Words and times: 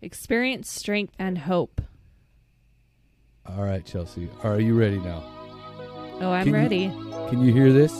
Experience 0.00 0.70
strength 0.70 1.14
and 1.18 1.38
hope. 1.38 1.80
All 3.46 3.64
right, 3.64 3.84
Chelsea. 3.84 4.28
Are 4.42 4.60
you 4.60 4.78
ready 4.78 4.98
now? 4.98 5.24
Oh, 6.20 6.30
I'm 6.32 6.44
Can 6.44 6.54
you- 6.54 6.60
ready. 6.60 6.88
Can 7.30 7.42
you 7.44 7.52
hear 7.52 7.72
this? 7.72 7.92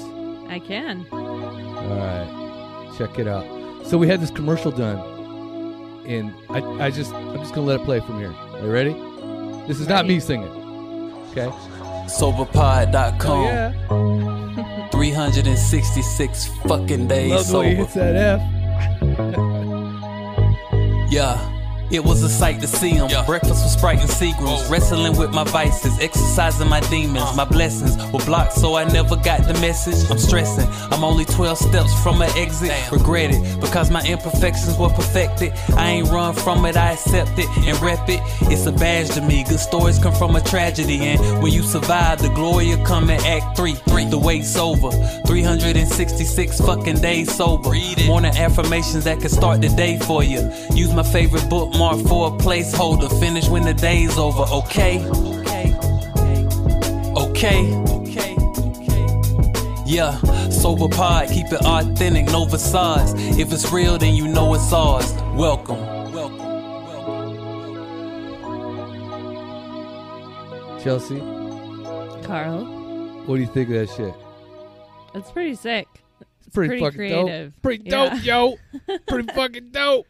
I 0.49 0.59
can. 0.65 1.07
All 1.13 1.97
right, 1.97 2.95
check 2.97 3.19
it 3.19 3.27
out. 3.29 3.45
So 3.87 3.99
we 3.99 4.07
had 4.09 4.21
this 4.21 4.31
commercial 4.31 4.71
done, 4.71 4.99
and 6.07 6.33
I, 6.51 6.87
I 6.87 6.91
just, 6.91 7.13
I'm 7.13 7.37
just 7.39 7.55
gonna 7.55 7.67
let 7.67 7.81
it 7.81 7.85
play 7.85 8.01
from 8.01 8.19
here. 8.19 8.33
Are 8.33 8.63
you 8.65 8.71
ready? 8.71 8.93
This 9.67 9.81
is 9.81 9.89
not 9.89 10.07
me 10.07 10.21
singing. 10.21 10.49
Okay. 11.31 11.49
Soberpod.com. 12.09 13.31
Oh 13.31 13.45
yeah. 13.45 14.89
366 14.93 16.47
fucking 16.67 17.07
days 17.09 17.31
Love 17.31 17.49
the 17.49 17.59
way 17.59 17.75
he 17.77 17.77
sober. 17.77 17.83
hits 17.85 17.95
that 17.95 18.17
F. 18.17 18.41
Yeah. 21.11 21.39
It 21.91 22.05
was 22.05 22.23
a 22.23 22.29
sight 22.29 22.61
to 22.61 22.67
see 22.67 22.91
him. 22.91 23.09
Breakfast 23.25 23.65
with 23.65 23.73
Sprite 23.73 24.01
and 24.01 24.11
Seagrams. 24.11 24.69
Wrestling 24.71 25.17
with 25.17 25.31
my 25.31 25.45
vices, 25.45 25.99
exercising 26.01 26.69
my 26.69 26.81
demons. 26.81 27.35
My 27.35 27.47
blessings 27.47 27.97
were 28.13 28.25
blocked, 28.27 28.53
so 28.53 28.77
I 28.77 28.85
never 28.85 29.17
got 29.17 29.47
the 29.47 29.55
message. 29.55 30.11
I'm 30.11 30.19
stressing. 30.19 30.69
I'm 30.93 31.03
only 31.03 31.25
12 31.25 31.57
steps 31.57 32.03
from 32.03 32.21
an 32.21 32.31
exit. 32.37 32.73
Regret 32.93 33.31
it 33.33 33.61
because 33.61 33.91
my 33.91 34.03
imperfections 34.03 34.77
were 34.77 34.91
perfected. 34.91 35.53
I 35.77 35.91
ain't 35.91 36.09
run 36.09 36.35
from 36.35 36.67
it, 36.67 36.77
I 36.77 36.93
accept 36.93 37.39
it 37.39 37.49
and 37.57 37.81
rep 37.81 38.07
it. 38.09 38.21
It's 38.53 38.67
a 38.67 38.73
badge 38.73 39.09
to 39.11 39.23
me. 39.23 39.45
Good 39.45 39.59
stories 39.59 39.99
come 39.99 40.15
from 40.15 40.37
a 40.37 40.43
tragedy, 40.43 40.99
and 40.99 41.43
when 41.43 41.53
you 41.53 41.63
survive, 41.63 42.21
the 42.21 42.29
glory 42.29 42.75
will 42.75 42.85
come 42.85 43.09
in 43.09 43.21
Act 43.25 43.57
3. 43.57 43.75
The 44.11 44.19
wait's 44.19 44.57
over. 44.57 44.91
366 45.27 46.61
fucking 46.61 47.01
days 47.01 47.35
sober. 47.35 47.73
Morning 48.07 48.37
affirmations 48.37 49.05
that 49.05 49.21
can 49.21 49.29
start 49.29 49.61
the 49.61 49.69
day 49.71 49.99
for 49.99 50.23
you. 50.23 50.51
Use 50.75 50.93
my 50.95 51.03
favorite 51.03 51.49
bookmark 51.79 52.07
for 52.09 52.29
a 52.29 52.31
placeholder. 52.39 53.09
Finish 53.21 53.49
when 53.49 53.63
the 53.63 53.73
day's 53.75 54.19
over, 54.19 54.43
okay? 54.53 54.99
Okay. 57.17 57.73
Okay. 57.87 58.35
Yeah, 59.87 60.19
sober 60.51 60.89
pod, 60.89 61.29
keep 61.29 61.47
it 61.47 61.61
authentic, 61.65 62.27
no 62.27 62.47
facades. 62.47 63.13
If 63.39 63.53
it's 63.53 63.71
real, 63.73 63.97
then 63.97 64.15
you 64.15 64.27
know 64.29 64.53
it's 64.55 64.73
ours. 64.73 65.11
Welcome. 65.35 65.79
Welcome. 66.13 66.39
Welcome. 66.85 67.39
Chelsea, 70.83 71.19
Carl. 72.27 72.65
what 73.27 73.37
do 73.37 73.41
you 73.41 73.47
think 73.47 73.69
of 73.71 73.75
that 73.77 73.89
shit? 73.97 74.15
That's 75.15 75.31
pretty 75.31 75.55
sick. 75.55 75.87
It's 76.41 76.55
pretty, 76.55 76.69
pretty 76.81 76.83
fucking 76.85 76.97
creative. 76.99 77.53
dope. 77.55 77.63
Pretty 77.63 77.85
Yeah. 77.87 78.11
dope, 78.11 78.25
yo. 78.25 78.59
pretty 79.09 79.33
fucking 79.33 79.71
dope. 79.71 80.07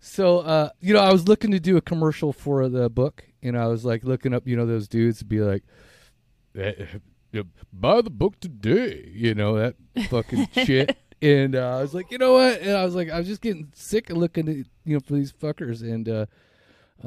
So, 0.00 0.38
uh, 0.38 0.70
you 0.80 0.94
know, 0.94 1.00
I 1.00 1.12
was 1.12 1.28
looking 1.28 1.50
to 1.50 1.60
do 1.60 1.76
a 1.76 1.80
commercial 1.80 2.32
for 2.32 2.68
the 2.68 2.88
book, 2.88 3.24
and 3.42 3.58
I 3.58 3.66
was 3.66 3.84
like 3.84 4.04
looking 4.04 4.32
up, 4.32 4.46
you 4.46 4.56
know, 4.56 4.66
those 4.66 4.88
dudes 4.88 5.18
to 5.18 5.24
be 5.24 5.40
like, 5.40 5.64
"Eh, 6.56 6.72
eh, 7.34 7.42
buy 7.72 8.00
the 8.02 8.10
book 8.10 8.38
today, 8.40 9.10
you 9.12 9.34
know, 9.34 9.56
that 9.56 9.74
fucking 10.08 10.48
shit. 10.64 10.96
And 11.20 11.56
uh, 11.56 11.78
I 11.78 11.82
was 11.82 11.94
like, 11.94 12.10
you 12.12 12.18
know 12.18 12.34
what? 12.34 12.60
And 12.60 12.76
I 12.76 12.84
was 12.84 12.94
like, 12.94 13.10
I 13.10 13.18
was 13.18 13.26
just 13.26 13.40
getting 13.40 13.72
sick 13.74 14.10
of 14.10 14.16
looking 14.16 14.48
at, 14.48 14.56
you 14.56 14.94
know, 14.94 15.00
for 15.00 15.14
these 15.14 15.32
fuckers. 15.32 15.82
And, 15.82 16.08
uh, 16.08 16.26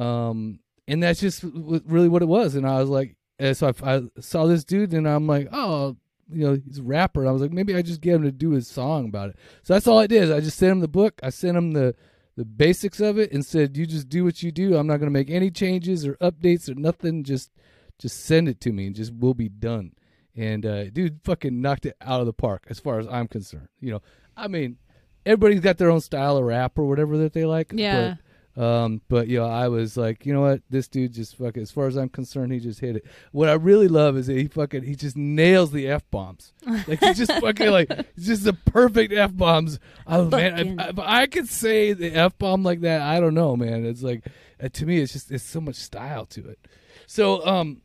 um, 0.02 0.60
and 0.88 1.02
that's 1.02 1.22
just 1.22 1.42
w- 1.42 1.82
really 1.86 2.10
what 2.10 2.22
it 2.22 2.28
was. 2.28 2.56
And 2.56 2.68
I 2.68 2.80
was 2.80 2.90
like, 2.90 3.16
and 3.40 3.56
so 3.56 3.74
I, 3.84 3.96
I 3.96 4.02
saw 4.20 4.46
this 4.46 4.64
dude, 4.64 4.94
and 4.94 5.08
I'm 5.08 5.28
like, 5.28 5.48
oh, 5.52 5.96
you 6.32 6.46
know, 6.46 6.62
he's 6.66 6.80
a 6.80 6.84
rapper. 6.84 7.22
And 7.22 7.30
I 7.30 7.32
was 7.32 7.42
like, 7.42 7.52
maybe 7.52 7.76
I 7.76 7.82
just 7.82 8.02
get 8.02 8.16
him 8.16 8.24
to 8.24 8.32
do 8.32 8.52
his 8.52 8.68
song 8.68 9.06
about 9.06 9.30
it. 9.30 9.38
So 9.64 9.74
that's 9.74 9.88
all 9.88 9.98
I 9.98 10.08
did. 10.08 10.24
Is 10.24 10.32
I 10.32 10.42
just 10.42 10.58
sent 10.58 10.74
him 10.74 10.80
the 10.82 10.88
book. 10.88 11.20
I 11.24 11.30
sent 11.30 11.58
him 11.58 11.72
the 11.72 11.96
the 12.42 12.46
basics 12.46 13.00
of 13.00 13.20
it 13.20 13.32
and 13.32 13.46
said, 13.46 13.78
you 13.78 13.86
just 13.86 14.10
do 14.10 14.24
what 14.24 14.42
you 14.42 14.52
do. 14.52 14.76
I'm 14.76 14.88
not 14.88 14.98
going 14.98 15.06
to 15.06 15.14
make 15.14 15.30
any 15.30 15.52
changes 15.52 16.08
or 16.08 16.16
updates 16.16 16.68
or 16.68 16.74
nothing. 16.74 17.24
Just 17.24 17.52
just 18.00 18.26
send 18.26 18.50
it 18.50 18.60
to 18.62 18.72
me 18.72 18.88
and 18.88 18.96
just 18.96 19.14
we'll 19.14 19.36
be 19.36 19.48
done. 19.48 19.92
And 20.36 20.66
uh, 20.66 20.90
dude, 20.90 21.20
fucking 21.24 21.62
knocked 21.62 21.86
it 21.86 21.96
out 22.02 22.20
of 22.20 22.26
the 22.26 22.34
park 22.34 22.64
as 22.68 22.80
far 22.80 22.98
as 22.98 23.06
I'm 23.08 23.28
concerned. 23.28 23.68
You 23.80 23.92
know, 23.92 24.02
I 24.36 24.48
mean, 24.48 24.78
everybody's 25.24 25.60
got 25.60 25.78
their 25.78 25.92
own 25.92 26.02
style 26.02 26.36
of 26.36 26.44
rap 26.44 26.80
or 26.80 26.86
whatever 26.86 27.16
that 27.20 27.34
they 27.34 27.46
like. 27.46 27.74
Yeah. 27.76 28.16
But, 28.16 28.18
um, 28.58 29.02
but 29.08 29.28
you 29.28 29.40
know, 29.40 29.48
I 29.48 29.70
was 29.70 29.96
like, 29.96 30.26
you 30.26 30.34
know 30.34 30.42
what, 30.42 30.62
this 30.70 30.88
dude 30.88 31.14
just 31.14 31.38
fucking. 31.38 31.62
As 31.62 31.72
far 31.72 31.88
as 31.88 31.96
I'm 31.96 32.10
concerned, 32.10 32.52
he 32.52 32.60
just 32.60 32.82
hit 32.82 32.98
it. 32.98 33.06
What 33.32 33.48
I 33.48 33.54
really 33.54 33.88
love 33.88 34.18
is 34.18 34.28
that 34.28 34.38
he 34.38 34.48
fucking 34.48 34.84
he 34.84 34.96
just 34.96 35.16
nails 35.16 35.72
the 35.72 35.88
f 35.88 36.04
bombs. 36.12 36.54
Like 36.66 37.00
he 37.00 37.14
just 37.14 37.32
fucking 37.42 37.72
like 37.72 37.90
it's 37.90 38.26
just 38.26 38.44
the 38.44 38.54
perfect 38.54 39.14
f 39.14 39.36
bombs. 39.36 39.80
Oh 40.06 40.26
man, 40.26 40.80
if, 40.80 40.90
if 40.90 41.00
I 41.00 41.28
could 41.28 41.48
say 41.48 41.94
the 41.94 42.14
f 42.14 42.38
bomb 42.38 42.64
like 42.64 42.82
that, 42.82 43.02
I 43.02 43.22
don't 43.22 43.36
know, 43.36 43.56
man. 43.56 43.86
It's 43.86 44.04
like 44.04 44.26
uh, 44.62 44.68
to 44.74 44.86
me, 44.86 45.00
it's 45.00 45.14
just 45.14 45.32
it's 45.32 45.46
so 45.46 45.62
much 45.62 45.76
style 45.76 46.26
to 46.28 46.50
it. 46.50 46.60
So 47.08 47.46
um, 47.48 47.82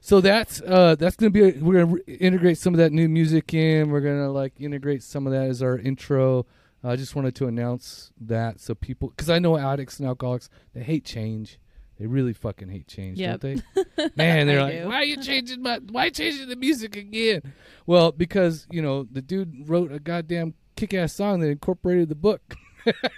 so 0.00 0.20
that's 0.20 0.60
uh 0.60 0.94
that's 0.96 1.16
gonna 1.16 1.30
be 1.30 1.48
a, 1.48 1.52
we're 1.60 1.84
gonna 1.84 1.94
re- 2.06 2.16
integrate 2.20 2.58
some 2.58 2.74
of 2.74 2.78
that 2.78 2.92
new 2.92 3.08
music 3.08 3.52
in. 3.54 3.90
We're 3.90 4.02
gonna 4.02 4.30
like 4.30 4.52
integrate 4.60 5.02
some 5.02 5.26
of 5.26 5.32
that 5.32 5.48
as 5.48 5.62
our 5.62 5.76
intro. 5.78 6.46
I 6.90 6.96
just 6.96 7.14
wanted 7.16 7.34
to 7.36 7.46
announce 7.46 8.12
that 8.20 8.60
so 8.60 8.74
people, 8.74 9.08
because 9.08 9.30
I 9.30 9.38
know 9.38 9.56
addicts 9.58 9.98
and 9.98 10.08
alcoholics, 10.08 10.48
they 10.74 10.82
hate 10.82 11.04
change. 11.04 11.58
They 11.98 12.06
really 12.06 12.34
fucking 12.34 12.68
hate 12.68 12.86
change, 12.86 13.18
Yep. 13.18 13.40
don't 13.40 13.62
they? 13.96 14.08
Man, 14.16 14.46
they're 14.46 14.60
like, 14.62 14.82
do. 14.82 14.88
why 14.88 14.96
are 14.96 15.04
you 15.04 15.16
changing 15.16 15.62
my? 15.62 15.78
Why 15.90 16.10
changing 16.10 16.48
the 16.48 16.56
music 16.56 16.94
again? 16.94 17.40
Well, 17.86 18.12
because 18.12 18.66
you 18.70 18.82
know 18.82 19.04
the 19.10 19.22
dude 19.22 19.66
wrote 19.68 19.90
a 19.92 19.98
goddamn 19.98 20.52
kick-ass 20.76 21.14
song 21.14 21.40
that 21.40 21.48
incorporated 21.48 22.08
the 22.08 22.14
book. 22.14 22.54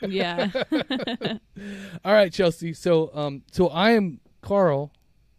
Yeah. 0.09 0.49
All 2.05 2.13
right, 2.15 2.33
Chelsea. 2.33 2.73
So, 2.73 3.11
um, 3.15 3.43
so 3.53 3.69
I 3.69 3.91
am 3.91 4.21
Carl. 4.41 4.93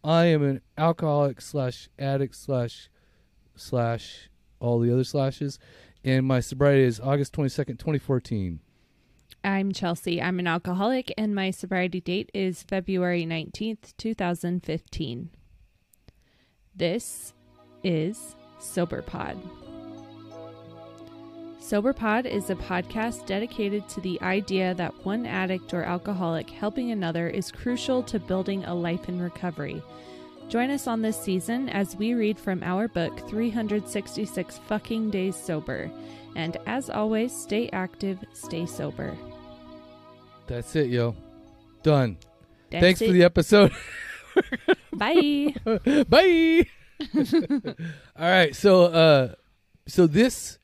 I 0.04 0.26
am 0.26 0.44
an 0.44 0.62
alcoholic 0.78 1.42
slash 1.42 1.90
addict 1.98 2.36
slash 2.36 2.90
slash 3.56 4.30
all 4.60 4.80
the 4.80 4.92
other 4.94 5.04
slashes, 5.04 5.58
and 6.04 6.26
my 6.26 6.40
sobriety 6.40 6.84
is 6.84 7.00
August 7.00 7.34
twenty 7.34 7.50
second, 7.50 7.78
twenty 7.78 8.00
fourteen. 8.00 8.60
I'm 9.44 9.72
Chelsea. 9.72 10.22
I'm 10.22 10.40
an 10.40 10.48
alcoholic, 10.48 11.14
and 11.18 11.34
my 11.34 11.52
sobriety 11.52 12.02
date 12.02 12.30
is 12.34 12.62
February 12.64 13.26
19th, 13.26 13.96
2015. 13.98 15.30
This 16.76 17.34
is 17.82 18.36
SoberPod. 18.60 19.38
SoberPod 21.62 22.26
is 22.26 22.50
a 22.50 22.56
podcast 22.56 23.26
dedicated 23.28 23.88
to 23.90 24.02
the 24.02 24.20
idea 24.22 24.74
that 24.74 25.06
one 25.06 25.26
addict 25.26 25.74
or 25.74 25.84
alcoholic 25.84 26.50
helping 26.50 26.92
another 26.92 27.30
is 27.30 27.52
crucial 27.52 28.04
to 28.04 28.20
building 28.20 28.66
a 28.66 28.76
life 28.76 29.08
in 29.08 29.22
recovery. 29.22 29.82
Join 30.50 30.72
us 30.72 30.88
on 30.88 31.04
this 31.04 31.22
season 31.22 31.70
as 31.70 31.96
we 31.96 32.16
read 32.16 32.40
from 32.40 32.64
our 32.64 32.88
book 32.88 33.30
366 33.30 34.58
Fucking 34.68 35.12
Days 35.12 35.36
Sober. 35.36 35.92
And 36.36 36.58
as 36.66 36.90
always, 36.90 37.36
stay 37.36 37.70
active, 37.70 38.18
stay 38.34 38.66
sober. 38.66 39.16
That's 40.48 40.76
it, 40.76 40.90
yo. 40.90 41.16
Done. 41.84 42.18
That's 42.72 42.82
Thanks 42.82 43.02
it. 43.02 43.08
for 43.08 43.14
the 43.14 43.24
episode. 43.24 43.72
Bye. 44.94 45.54
Bye. 46.10 46.66
All 48.18 48.30
right, 48.30 48.56
so 48.56 48.86
uh 48.86 49.36
so 49.88 50.06
this 50.08 50.59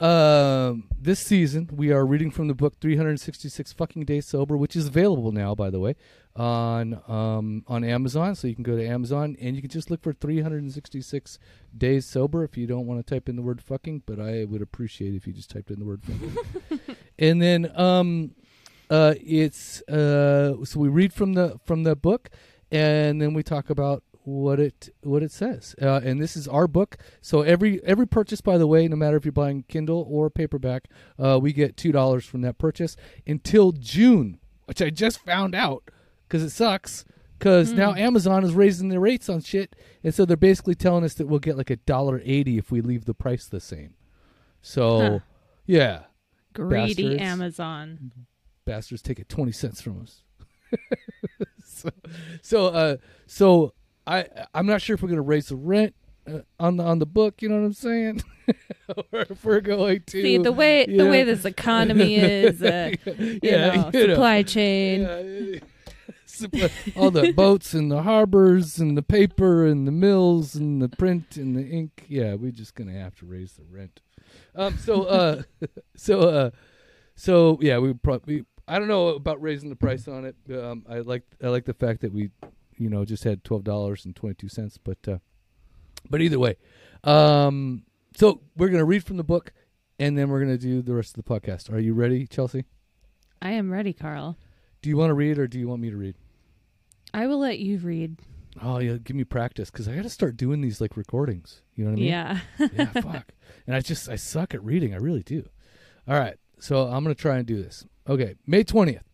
um 0.00 0.84
this 0.98 1.20
season 1.20 1.68
we 1.72 1.92
are 1.92 2.06
reading 2.06 2.30
from 2.30 2.48
the 2.48 2.54
book 2.54 2.80
366 2.80 3.72
fucking 3.74 4.04
days 4.04 4.26
sober 4.26 4.56
which 4.56 4.74
is 4.74 4.86
available 4.86 5.30
now 5.30 5.54
by 5.54 5.68
the 5.68 5.78
way 5.78 5.94
on 6.36 7.00
um 7.08 7.64
on 7.66 7.84
Amazon. 7.84 8.34
So 8.34 8.46
you 8.46 8.54
can 8.54 8.62
go 8.62 8.76
to 8.76 8.86
Amazon 8.86 9.36
and 9.40 9.56
you 9.56 9.62
can 9.62 9.70
just 9.70 9.90
look 9.90 10.02
for 10.02 10.12
366 10.12 11.38
days 11.76 12.06
sober 12.06 12.44
if 12.44 12.56
you 12.56 12.66
don't 12.66 12.86
want 12.86 13.04
to 13.04 13.14
type 13.14 13.28
in 13.28 13.36
the 13.36 13.42
word 13.42 13.60
fucking 13.62 14.02
but 14.06 14.20
I 14.20 14.44
would 14.44 14.62
appreciate 14.62 15.14
if 15.14 15.26
you 15.26 15.32
just 15.32 15.50
typed 15.50 15.70
in 15.70 15.78
the 15.80 15.84
word 15.84 16.02
fucking. 16.02 16.96
And 17.18 17.42
then 17.42 17.70
um 17.78 18.34
uh 18.88 19.14
it's 19.20 19.82
uh 19.82 20.64
so 20.64 20.80
we 20.80 20.88
read 20.88 21.12
from 21.12 21.34
the 21.34 21.58
from 21.64 21.82
the 21.82 21.96
book 21.96 22.30
and 22.70 23.20
then 23.20 23.34
we 23.34 23.42
talk 23.42 23.68
about 23.68 24.04
what 24.24 24.60
it 24.60 24.90
what 25.02 25.22
it 25.22 25.32
says 25.32 25.74
uh, 25.80 26.00
and 26.04 26.20
this 26.20 26.36
is 26.36 26.46
our 26.46 26.68
book 26.68 26.96
so 27.20 27.40
every 27.42 27.82
every 27.84 28.06
purchase 28.06 28.40
by 28.40 28.58
the 28.58 28.66
way 28.66 28.86
no 28.86 28.94
matter 28.96 29.16
if 29.16 29.24
you're 29.24 29.32
buying 29.32 29.62
kindle 29.68 30.06
or 30.10 30.28
paperback 30.28 30.88
uh, 31.18 31.38
we 31.40 31.52
get 31.52 31.76
two 31.76 31.90
dollars 31.90 32.24
from 32.26 32.42
that 32.42 32.58
purchase 32.58 32.96
until 33.26 33.72
june 33.72 34.38
which 34.66 34.82
i 34.82 34.90
just 34.90 35.20
found 35.24 35.54
out 35.54 35.90
because 36.28 36.42
it 36.42 36.50
sucks 36.50 37.04
because 37.38 37.72
now 37.72 37.94
amazon 37.94 38.44
is 38.44 38.52
raising 38.52 38.88
their 38.90 39.00
rates 39.00 39.28
on 39.30 39.40
shit 39.40 39.74
and 40.04 40.14
so 40.14 40.26
they're 40.26 40.36
basically 40.36 40.74
telling 40.74 41.02
us 41.02 41.14
that 41.14 41.26
we'll 41.26 41.38
get 41.40 41.56
like 41.56 41.70
a 41.70 41.76
dollar 41.76 42.20
80 42.22 42.58
if 42.58 42.70
we 42.70 42.82
leave 42.82 43.06
the 43.06 43.14
price 43.14 43.46
the 43.46 43.58
same 43.60 43.94
so 44.60 44.98
Huh. 45.00 45.18
yeah 45.66 46.00
Greedy 46.52 47.16
Bastards. 47.16 47.22
Amazon. 47.22 48.12
bastards 48.66 49.00
take 49.02 49.18
it 49.18 49.28
20 49.30 49.50
cents 49.52 49.80
from 49.80 50.02
us 50.02 50.22
so 51.64 51.88
so 52.42 52.66
uh 52.66 52.96
so 53.26 53.72
i 54.10 54.26
i'm 54.54 54.66
not 54.66 54.82
sure 54.82 54.94
if 54.94 55.02
we're 55.02 55.08
going 55.08 55.16
to 55.16 55.22
raise 55.22 55.46
the 55.46 55.56
rent 55.56 55.94
uh, 56.26 56.40
on 56.58 56.76
the 56.76 56.84
on 56.84 56.98
the 56.98 57.06
book. 57.06 57.40
You 57.40 57.48
know 57.48 57.56
what 57.60 57.66
I'm 57.66 57.72
saying? 57.72 58.22
or 59.12 59.20
if 59.22 59.44
we're 59.44 59.60
going 59.60 60.02
to 60.08 60.22
See 60.22 60.36
the 60.38 60.52
way 60.52 60.84
the 60.84 61.06
way 61.08 61.22
this 61.22 61.44
economy 61.44 62.16
is, 62.16 62.62
uh, 62.62 62.92
you 63.06 63.40
Yeah, 63.42 63.74
know, 63.74 63.90
you 63.92 64.06
know. 64.06 64.14
supply 64.14 64.42
chain. 64.42 65.00
Yeah, 65.02 66.68
all 66.96 67.10
the 67.10 67.32
boats 67.32 67.74
and 67.74 67.90
the 67.90 68.02
harbors 68.02 68.78
and 68.78 68.96
the 68.96 69.02
paper 69.02 69.66
and 69.66 69.86
the 69.86 69.92
mills 69.92 70.54
and 70.54 70.80
the 70.80 70.88
print 70.88 71.36
and 71.36 71.56
the 71.56 71.66
ink. 71.66 72.04
Yeah, 72.08 72.34
we're 72.34 72.50
just 72.50 72.74
gonna 72.74 72.98
have 72.98 73.14
to 73.16 73.26
raise 73.26 73.52
the 73.54 73.64
rent. 73.70 74.00
Um. 74.54 74.76
So. 74.78 75.04
Uh. 75.04 75.42
so. 75.96 76.20
Uh. 76.20 76.50
So 77.14 77.58
yeah, 77.60 77.78
we 77.78 77.94
probably. 77.94 78.44
I 78.68 78.78
don't 78.78 78.88
know 78.88 79.08
about 79.08 79.42
raising 79.42 79.68
the 79.68 79.76
price 79.76 80.06
on 80.06 80.24
it. 80.24 80.36
Um. 80.50 80.84
I 80.88 80.98
like. 81.00 81.22
I 81.42 81.48
like 81.48 81.64
the 81.64 81.74
fact 81.74 82.02
that 82.02 82.12
we, 82.12 82.30
you 82.80 82.88
know, 82.90 83.04
just 83.04 83.22
had 83.22 83.44
twelve 83.44 83.62
dollars 83.62 84.04
and 84.04 84.16
twenty 84.16 84.34
two 84.34 84.48
cents. 84.48 84.78
But. 84.82 84.98
uh 85.06 85.18
But 86.08 86.20
either 86.22 86.38
way, 86.38 86.56
um. 87.04 87.84
So 88.16 88.40
we're 88.56 88.70
gonna 88.70 88.84
read 88.84 89.04
from 89.04 89.18
the 89.18 89.24
book, 89.24 89.52
and 89.98 90.18
then 90.18 90.28
we're 90.30 90.40
gonna 90.40 90.58
do 90.58 90.82
the 90.82 90.94
rest 90.94 91.16
of 91.16 91.24
the 91.24 91.30
podcast. 91.30 91.72
Are 91.72 91.78
you 91.78 91.94
ready, 91.94 92.26
Chelsea? 92.26 92.64
I 93.42 93.52
am 93.52 93.70
ready, 93.70 93.92
Carl. 93.92 94.36
Do 94.82 94.88
you 94.88 94.96
want 94.96 95.10
to 95.10 95.14
read 95.14 95.38
or 95.38 95.46
do 95.46 95.58
you 95.58 95.68
want 95.68 95.80
me 95.82 95.90
to 95.90 95.96
read? 95.96 96.16
I 97.14 97.26
will 97.26 97.38
let 97.38 97.58
you 97.58 97.78
read. 97.78 98.18
Oh 98.60 98.78
yeah, 98.78 98.96
give 99.02 99.16
me 99.16 99.24
practice 99.24 99.70
because 99.70 99.86
I 99.88 99.94
got 99.94 100.02
to 100.02 100.10
start 100.10 100.36
doing 100.36 100.60
these 100.60 100.80
like 100.80 100.96
recordings. 100.96 101.62
You 101.76 101.84
know 101.84 101.90
what 101.90 101.98
I 101.98 102.00
mean? 102.00 102.08
Yeah. 102.08 102.40
yeah. 102.72 103.02
Fuck. 103.02 103.32
And 103.66 103.76
I 103.76 103.80
just 103.80 104.08
I 104.08 104.16
suck 104.16 104.54
at 104.54 104.64
reading. 104.64 104.92
I 104.92 104.96
really 104.96 105.22
do. 105.22 105.48
All 106.08 106.18
right. 106.18 106.36
So 106.58 106.88
I'm 106.88 107.04
gonna 107.04 107.14
try 107.14 107.36
and 107.38 107.46
do 107.46 107.62
this. 107.62 107.86
Okay. 108.08 108.34
May 108.46 108.64
twentieth. 108.64 109.04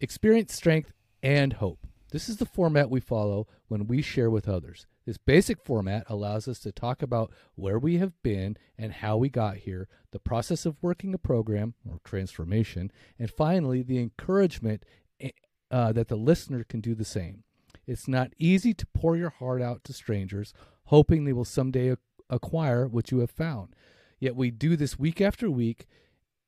Experience 0.00 0.54
strength 0.54 0.92
and 1.22 1.54
hope. 1.54 1.86
This 2.12 2.28
is 2.28 2.36
the 2.36 2.46
format 2.46 2.90
we 2.90 3.00
follow 3.00 3.48
when 3.68 3.86
we 3.86 4.02
share 4.02 4.30
with 4.30 4.46
others. 4.46 4.86
This 5.06 5.16
basic 5.16 5.64
format 5.64 6.04
allows 6.08 6.46
us 6.46 6.58
to 6.60 6.70
talk 6.70 7.00
about 7.00 7.32
where 7.54 7.78
we 7.78 7.96
have 7.96 8.12
been 8.22 8.58
and 8.76 8.92
how 8.92 9.16
we 9.16 9.30
got 9.30 9.56
here, 9.56 9.88
the 10.10 10.18
process 10.18 10.66
of 10.66 10.76
working 10.82 11.14
a 11.14 11.18
program 11.18 11.72
or 11.88 12.00
transformation, 12.04 12.92
and 13.18 13.30
finally, 13.30 13.82
the 13.82 13.98
encouragement 13.98 14.84
eh, 15.20 15.30
uh, 15.70 15.90
that 15.92 16.08
the 16.08 16.16
listener 16.16 16.64
can 16.64 16.82
do 16.82 16.94
the 16.94 17.04
same. 17.04 17.44
It's 17.86 18.06
not 18.06 18.34
easy 18.38 18.74
to 18.74 18.86
pour 18.94 19.16
your 19.16 19.30
heart 19.30 19.62
out 19.62 19.82
to 19.84 19.94
strangers, 19.94 20.52
hoping 20.84 21.24
they 21.24 21.32
will 21.32 21.46
someday 21.46 21.92
ac- 21.92 22.00
acquire 22.28 22.86
what 22.86 23.10
you 23.10 23.20
have 23.20 23.30
found. 23.30 23.74
Yet 24.20 24.36
we 24.36 24.50
do 24.50 24.76
this 24.76 24.98
week 24.98 25.22
after 25.22 25.50
week, 25.50 25.86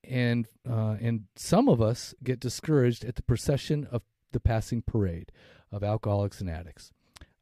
and 0.03 0.47
uh, 0.69 0.97
and 1.01 1.23
some 1.35 1.67
of 1.67 1.81
us 1.81 2.13
get 2.23 2.39
discouraged 2.39 3.03
at 3.03 3.15
the 3.15 3.23
procession 3.23 3.87
of 3.91 4.03
the 4.35 4.39
passing 4.39 4.83
parade 4.83 5.31
of 5.71 5.83
alcoholics 5.83 6.41
and 6.41 6.49
addicts. 6.49 6.91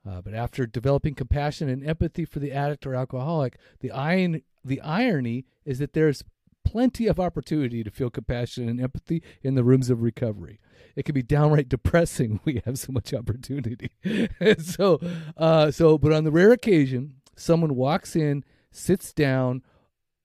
Uh, 0.08 0.22
but 0.22 0.34
after 0.34 0.66
developing 0.66 1.16
compassion 1.16 1.68
and 1.68 1.86
empathy 1.86 2.24
for 2.24 2.40
the 2.40 2.52
addict 2.52 2.86
or 2.86 2.94
alcoholic, 2.94 3.58
the 3.80 3.92
iron, 3.92 4.42
the 4.64 4.80
irony 4.82 5.46
is 5.66 5.80
that 5.80 5.94
there's 5.94 6.24
plenty 6.64 7.08
of 7.08 7.20
opportunity 7.20 7.84
to 7.84 7.92
feel 7.92 8.10
compassion 8.10 8.70
and 8.70 8.80
empathy 8.80 9.24
in 9.42 9.56
the 9.56 9.64
rooms 9.64 9.90
of 9.90 10.02
recovery. 10.02 10.60
It 10.96 11.04
can 11.04 11.16
be 11.16 11.24
downright 11.24 11.70
depressing. 11.70 12.40
We 12.46 12.62
have 12.66 12.78
so 12.78 12.92
much 12.92 13.14
opportunity. 13.14 13.92
so, 14.60 15.00
uh, 15.36 15.72
so, 15.72 15.98
but 15.98 16.14
on 16.14 16.24
the 16.24 16.32
rare 16.32 16.52
occasion, 16.52 17.16
someone 17.36 17.76
walks 17.76 18.16
in, 18.16 18.44
sits 18.72 19.14
down, 19.14 19.64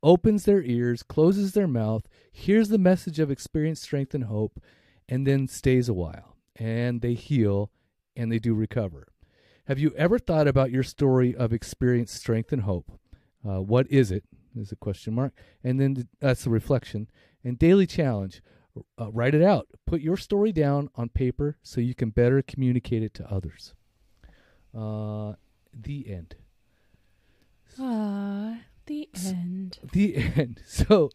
opens 0.02 0.44
their 0.44 0.62
ears, 0.62 1.02
closes 1.02 1.52
their 1.52 1.68
mouth, 1.68 2.08
hears 2.30 2.68
the 2.68 2.78
message 2.78 3.18
of 3.18 3.30
experience, 3.30 3.80
strength, 3.80 4.14
and 4.14 4.24
hope, 4.24 4.60
and 5.08 5.26
then 5.26 5.48
stays 5.48 5.88
a 5.88 5.94
while. 5.94 6.27
And 6.58 7.00
they 7.00 7.14
heal 7.14 7.70
and 8.16 8.30
they 8.32 8.38
do 8.38 8.54
recover. 8.54 9.06
Have 9.66 9.78
you 9.78 9.92
ever 9.96 10.18
thought 10.18 10.48
about 10.48 10.70
your 10.70 10.82
story 10.82 11.36
of 11.36 11.52
experience, 11.52 12.12
strength, 12.12 12.52
and 12.52 12.62
hope? 12.62 12.90
Uh, 13.46 13.60
what 13.60 13.86
is 13.90 14.10
it? 14.10 14.24
Is 14.56 14.72
a 14.72 14.76
question 14.76 15.14
mark. 15.14 15.34
And 15.62 15.78
then 15.78 15.94
th- 15.94 16.06
that's 16.20 16.46
a 16.46 16.50
reflection. 16.50 17.08
And 17.44 17.58
daily 17.58 17.86
challenge 17.86 18.42
uh, 18.98 19.10
write 19.12 19.34
it 19.34 19.42
out. 19.42 19.68
Put 19.86 20.00
your 20.00 20.16
story 20.16 20.52
down 20.52 20.88
on 20.96 21.08
paper 21.08 21.56
so 21.62 21.80
you 21.80 21.94
can 21.94 22.10
better 22.10 22.42
communicate 22.42 23.02
it 23.02 23.14
to 23.14 23.32
others. 23.32 23.74
Uh, 24.76 25.34
the 25.72 26.10
end. 26.10 26.36
Ah, 27.78 28.58
the 28.86 29.08
end. 29.26 29.78
The 29.92 30.16
end. 30.36 30.62
So, 30.66 31.10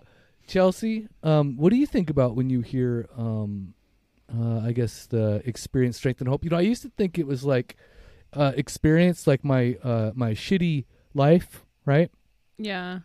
Chelsea, 0.48 1.07
um, 1.22 1.57
what 1.57 1.69
do 1.69 1.75
you 1.75 1.86
think 1.88 2.10
about 2.10 2.36
when 2.36 2.50
you 2.50 2.62
hear, 2.62 3.07
um, 3.18 3.74
uh, 4.30 4.60
I 4.60 4.72
guess, 4.72 5.06
the 5.08 5.42
experience, 5.46 5.98
strength, 5.98 6.22
and 6.22 6.30
hope? 6.30 6.44
You 6.44 6.50
know, 6.50 6.58
I 6.58 6.62
used 6.62 6.81
to 6.84 6.92
think 6.98 7.18
it 7.18 7.28
was 7.28 7.44
like 7.44 7.75
uh, 8.34 8.52
experience, 8.56 9.28
like 9.28 9.44
my 9.44 9.78
uh, 9.84 10.12
my 10.16 10.31
shitty 10.31 10.86
life, 11.14 11.66
right? 11.86 12.12
Yeah. 12.58 13.00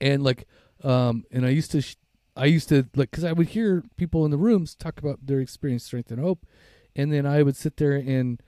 And 0.00 0.22
like, 0.22 0.46
um, 0.82 1.24
and 1.30 1.46
I 1.46 1.50
used 1.50 1.70
to, 1.72 1.80
sh- 1.80 1.96
I 2.36 2.46
used 2.46 2.68
to 2.70 2.86
like, 2.94 3.10
because 3.10 3.24
I 3.24 3.32
would 3.32 3.48
hear 3.48 3.84
people 3.96 4.24
in 4.24 4.30
the 4.30 4.36
rooms 4.36 4.74
talk 4.74 4.98
about 4.98 5.26
their 5.26 5.40
experience, 5.40 5.84
strength, 5.84 6.10
and 6.10 6.20
hope, 6.20 6.46
and 6.96 7.12
then 7.12 7.26
I 7.26 7.42
would 7.42 7.56
sit 7.56 7.76
there 7.76 7.94
and 7.94 8.40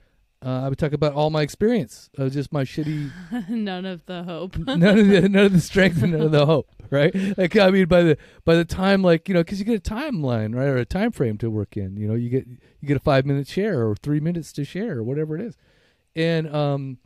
uh, 0.45 0.63
I 0.65 0.69
would 0.69 0.79
talk 0.79 0.93
about 0.93 1.15
all 1.15 1.31
my 1.31 1.43
experience, 1.43 2.11
uh, 2.19 2.29
just 2.29 2.53
my 2.53 2.63
shitty 2.63 3.11
None 3.49 3.87
of 3.87 4.05
the 4.07 4.23
hope. 4.23 4.57
none 4.67 4.83
of 4.83 5.09
the 5.09 5.29
none 5.29 5.47
of 5.47 5.53
the 5.53 5.61
strength 5.61 6.03
and 6.03 6.13
none 6.13 6.23
of 6.23 6.31
the 6.31 6.47
hope, 6.55 6.69
right? 6.91 7.15
Like 7.39 7.57
I 7.57 7.71
mean, 7.71 7.87
by 7.87 8.03
the 8.03 8.19
by 8.45 8.55
the 8.55 8.65
time, 8.65 9.03
like 9.03 9.29
you 9.29 9.35
know, 9.35 9.41
because 9.41 9.59
you 9.59 9.65
get 9.65 9.87
a 9.87 9.95
timeline, 9.95 10.55
right, 10.55 10.69
or 10.69 10.77
a 10.77 10.85
time 10.85 11.11
frame 11.13 11.39
to 11.39 11.51
work 11.51 11.77
in. 11.77 11.97
You 11.97 12.09
know, 12.09 12.15
you 12.15 12.29
get 12.29 12.47
you 12.47 12.89
get 12.89 12.97
a 12.97 13.01
five 13.01 13.25
minute 13.25 13.49
share 13.49 13.87
or 13.87 13.97
three 13.97 14.21
minutes 14.21 14.53
to 14.55 14.65
share 14.65 14.99
or 14.99 15.03
whatever 15.03 15.35
it 15.37 15.41
is, 15.41 15.57
and 16.15 16.55
um, 16.55 16.99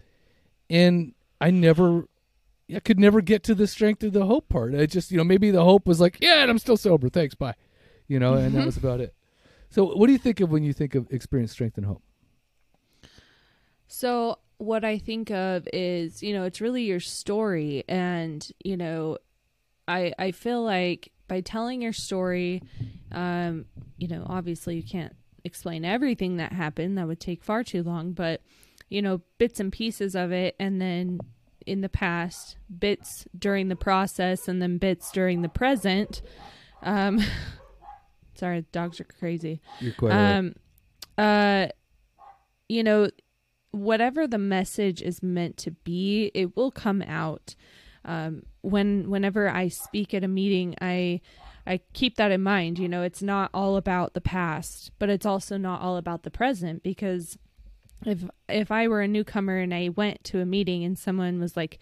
and 0.68 1.14
I 1.40 1.50
never, 1.50 2.06
I 2.74 2.80
could 2.80 3.00
never 3.00 3.20
get 3.20 3.42
to 3.44 3.54
the 3.54 3.66
strength 3.66 4.02
of 4.02 4.12
the 4.12 4.26
hope 4.26 4.48
part. 4.48 4.74
I 4.74 4.86
just, 4.86 5.10
you 5.10 5.16
know, 5.16 5.24
maybe 5.24 5.50
the 5.50 5.64
hope 5.64 5.86
was 5.86 6.00
like, 6.00 6.18
yeah, 6.20 6.42
and 6.42 6.50
I'm 6.50 6.58
still 6.58 6.76
sober, 6.76 7.08
thanks, 7.08 7.34
bye, 7.34 7.54
you 8.06 8.18
know, 8.18 8.34
and 8.34 8.54
that 8.54 8.66
was 8.66 8.76
about 8.76 9.00
it. 9.00 9.14
So, 9.70 9.94
what 9.94 10.06
do 10.06 10.12
you 10.12 10.18
think 10.18 10.40
of 10.40 10.50
when 10.50 10.62
you 10.64 10.72
think 10.72 10.94
of 10.94 11.10
experience, 11.10 11.52
strength, 11.52 11.76
and 11.76 11.86
hope? 11.86 12.02
So 13.92 14.38
what 14.58 14.84
I 14.84 14.98
think 14.98 15.32
of 15.32 15.66
is, 15.72 16.22
you 16.22 16.32
know, 16.32 16.44
it's 16.44 16.60
really 16.60 16.84
your 16.84 17.00
story 17.00 17.82
and, 17.88 18.48
you 18.62 18.76
know, 18.76 19.18
I 19.88 20.12
I 20.16 20.30
feel 20.30 20.62
like 20.62 21.10
by 21.26 21.40
telling 21.40 21.82
your 21.82 21.92
story, 21.92 22.62
um, 23.10 23.64
you 23.98 24.06
know, 24.06 24.24
obviously 24.26 24.76
you 24.76 24.84
can't 24.84 25.12
explain 25.42 25.84
everything 25.84 26.36
that 26.36 26.52
happened. 26.52 26.98
That 26.98 27.08
would 27.08 27.18
take 27.18 27.42
far 27.42 27.64
too 27.64 27.82
long, 27.82 28.12
but 28.12 28.42
you 28.90 29.02
know, 29.02 29.22
bits 29.38 29.58
and 29.58 29.72
pieces 29.72 30.14
of 30.14 30.30
it 30.30 30.54
and 30.60 30.80
then 30.80 31.18
in 31.66 31.80
the 31.80 31.88
past, 31.88 32.58
bits 32.78 33.26
during 33.36 33.68
the 33.68 33.76
process 33.76 34.46
and 34.46 34.62
then 34.62 34.78
bits 34.78 35.10
during 35.10 35.42
the 35.42 35.48
present. 35.48 36.22
Um 36.84 37.18
sorry, 38.36 38.64
dogs 38.70 39.00
are 39.00 39.04
crazy 39.04 39.60
You're 39.80 39.94
quite 39.94 40.10
right. 40.10 40.36
um 40.36 40.54
uh 41.18 41.66
you 42.68 42.84
know 42.84 43.10
whatever 43.72 44.26
the 44.26 44.38
message 44.38 45.00
is 45.02 45.22
meant 45.22 45.56
to 45.56 45.70
be 45.70 46.30
it 46.34 46.56
will 46.56 46.70
come 46.70 47.02
out 47.02 47.54
um 48.04 48.42
when 48.62 49.08
whenever 49.08 49.48
i 49.48 49.68
speak 49.68 50.12
at 50.12 50.24
a 50.24 50.28
meeting 50.28 50.74
i 50.80 51.20
i 51.66 51.78
keep 51.92 52.16
that 52.16 52.32
in 52.32 52.42
mind 52.42 52.78
you 52.78 52.88
know 52.88 53.02
it's 53.02 53.22
not 53.22 53.50
all 53.54 53.76
about 53.76 54.14
the 54.14 54.20
past 54.20 54.90
but 54.98 55.08
it's 55.08 55.26
also 55.26 55.56
not 55.56 55.80
all 55.80 55.96
about 55.96 56.22
the 56.24 56.30
present 56.30 56.82
because 56.82 57.38
if 58.06 58.24
if 58.48 58.70
I 58.70 58.88
were 58.88 59.02
a 59.02 59.08
newcomer 59.08 59.58
and 59.58 59.74
I 59.74 59.90
went 59.90 60.24
to 60.24 60.40
a 60.40 60.46
meeting 60.46 60.84
and 60.84 60.98
someone 60.98 61.40
was 61.40 61.56
like, 61.56 61.78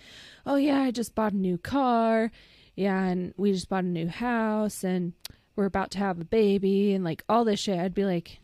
"Oh 0.47 0.57
yeah, 0.57 0.81
I 0.81 0.91
just 0.91 1.15
bought 1.15 1.33
a 1.33 1.37
new 1.37 1.59
car. 1.59 2.31
Yeah, 2.75 3.05
and 3.05 3.35
we 3.37 3.53
just 3.53 3.69
bought 3.69 3.85
a 3.85 3.89
new 3.89 4.09
house 4.09 4.85
and 4.85 5.13
we're 5.57 5.67
about 5.67 5.91
to 5.93 5.99
have 5.99 6.21
a 6.21 6.25
baby 6.25 6.95
and 6.95 7.05
like 7.05 7.25
all 7.29 7.45
this 7.45 7.61
shit." 7.61 7.79
I'd 7.79 7.95
be 7.95 8.05
like, 8.05 8.41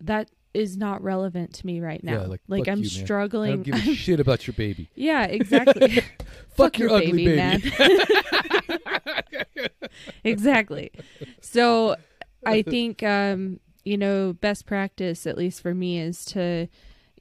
"That 0.00 0.30
is 0.56 0.76
not 0.76 1.02
relevant 1.02 1.52
to 1.54 1.66
me 1.66 1.80
right 1.80 2.02
now. 2.02 2.22
Yeah, 2.22 2.26
like, 2.26 2.40
fuck 2.48 2.68
I'm 2.68 2.78
you, 2.82 2.88
man. 2.90 3.00
I 3.00 3.04
struggling. 3.04 3.62
don't 3.62 3.62
give 3.62 3.74
a 3.74 3.94
shit 4.04 4.20
about 4.20 4.46
your 4.46 4.54
baby. 4.54 4.88
yeah, 4.94 5.24
exactly. 5.24 6.02
Fuck 6.56 6.78
your 6.78 6.90
ugly 6.90 7.24
baby. 7.26 7.36
man. 7.36 7.62
exactly. 10.24 10.90
So 11.40 11.96
I 12.44 12.62
think 12.62 13.02
um, 13.02 13.60
you 13.84 13.96
know, 13.96 14.32
best 14.32 14.66
practice 14.66 15.26
at 15.26 15.36
least 15.36 15.60
for 15.62 15.74
me 15.74 16.00
is 16.00 16.24
to 16.26 16.68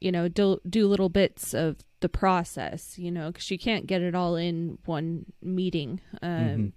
you 0.01 0.11
know, 0.11 0.27
do 0.27 0.59
do 0.69 0.87
little 0.87 1.09
bits 1.09 1.53
of 1.53 1.77
the 2.01 2.09
process, 2.09 2.97
you 2.99 3.11
know, 3.11 3.31
cuz 3.31 3.49
you 3.49 3.57
can't 3.57 3.87
get 3.87 4.01
it 4.01 4.13
all 4.15 4.35
in 4.35 4.77
one 4.85 5.25
meeting. 5.41 5.99
Um 6.21 6.29
Mhm. 6.31 6.71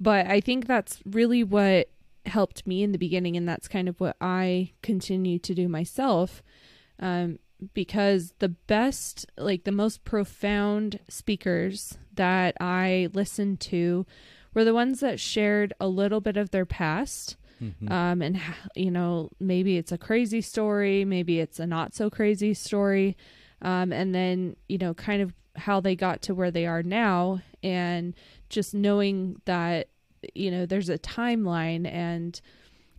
but 0.00 0.26
I 0.26 0.40
think 0.40 0.66
that's 0.66 1.00
really 1.06 1.42
what 1.42 1.88
helped 2.26 2.66
me 2.66 2.82
in 2.82 2.92
the 2.92 2.98
beginning 2.98 3.36
and 3.36 3.48
that's 3.48 3.68
kind 3.68 3.88
of 3.88 4.00
what 4.00 4.16
I 4.20 4.72
continue 4.82 5.38
to 5.40 5.54
do 5.54 5.68
myself. 5.68 6.42
Um 6.98 7.38
because 7.72 8.34
the 8.40 8.48
best 8.50 9.24
like 9.38 9.64
the 9.64 9.72
most 9.72 10.04
profound 10.04 10.98
speakers 11.08 11.96
that 12.14 12.54
I 12.60 13.08
listened 13.14 13.60
to 13.60 14.04
were 14.52 14.64
the 14.64 14.74
ones 14.74 15.00
that 15.00 15.18
shared 15.20 15.72
a 15.80 15.88
little 15.88 16.20
bit 16.20 16.36
of 16.36 16.50
their 16.50 16.66
past 16.66 17.36
Mhm. 17.62 17.88
um 17.90 18.20
and 18.20 18.40
you 18.74 18.90
know 18.90 19.30
maybe 19.38 19.76
it's 19.76 19.92
a 19.92 19.96
crazy 19.98 20.40
story 20.40 21.04
maybe 21.04 21.38
it's 21.38 21.60
a 21.60 21.66
not 21.66 21.94
so 21.94 22.10
crazy 22.10 22.52
story 22.52 23.16
um 23.62 23.92
and 23.92 24.12
then 24.14 24.56
you 24.68 24.76
know 24.76 24.92
kind 24.92 25.22
of 25.22 25.32
how 25.56 25.78
they 25.80 25.94
got 25.94 26.20
to 26.22 26.34
where 26.34 26.50
they 26.50 26.66
are 26.66 26.82
now 26.82 27.40
and 27.62 28.12
just 28.48 28.74
knowing 28.74 29.40
that 29.44 29.86
you 30.34 30.50
know 30.50 30.66
there's 30.66 30.88
a 30.88 30.98
timeline 30.98 31.90
and 31.90 32.40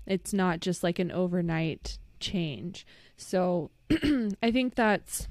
it's 0.06 0.34
not 0.34 0.60
just 0.60 0.84
like 0.84 1.00
an 1.00 1.12
overnight 1.12 1.98
change 2.20 2.86
so 3.18 3.72
i 4.44 4.52
think 4.52 4.76
that's 4.76 5.28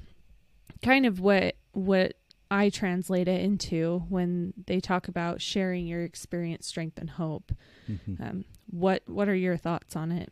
kind 0.83 1.05
of 1.05 1.19
what 1.19 1.55
what 1.73 2.13
i 2.51 2.69
translate 2.69 3.27
it 3.27 3.41
into 3.41 3.99
when 4.09 4.53
they 4.67 4.79
talk 4.79 5.07
about 5.07 5.41
sharing 5.41 5.87
your 5.87 6.03
experience 6.03 6.67
strength 6.67 6.97
and 6.97 7.09
hope 7.11 7.51
Mhm. 7.89 8.19
um, 8.19 8.45
what 8.69 9.03
what 9.07 9.27
are 9.29 9.35
your 9.35 9.57
thoughts 9.57 9.95
on 9.95 10.11
it 10.11 10.31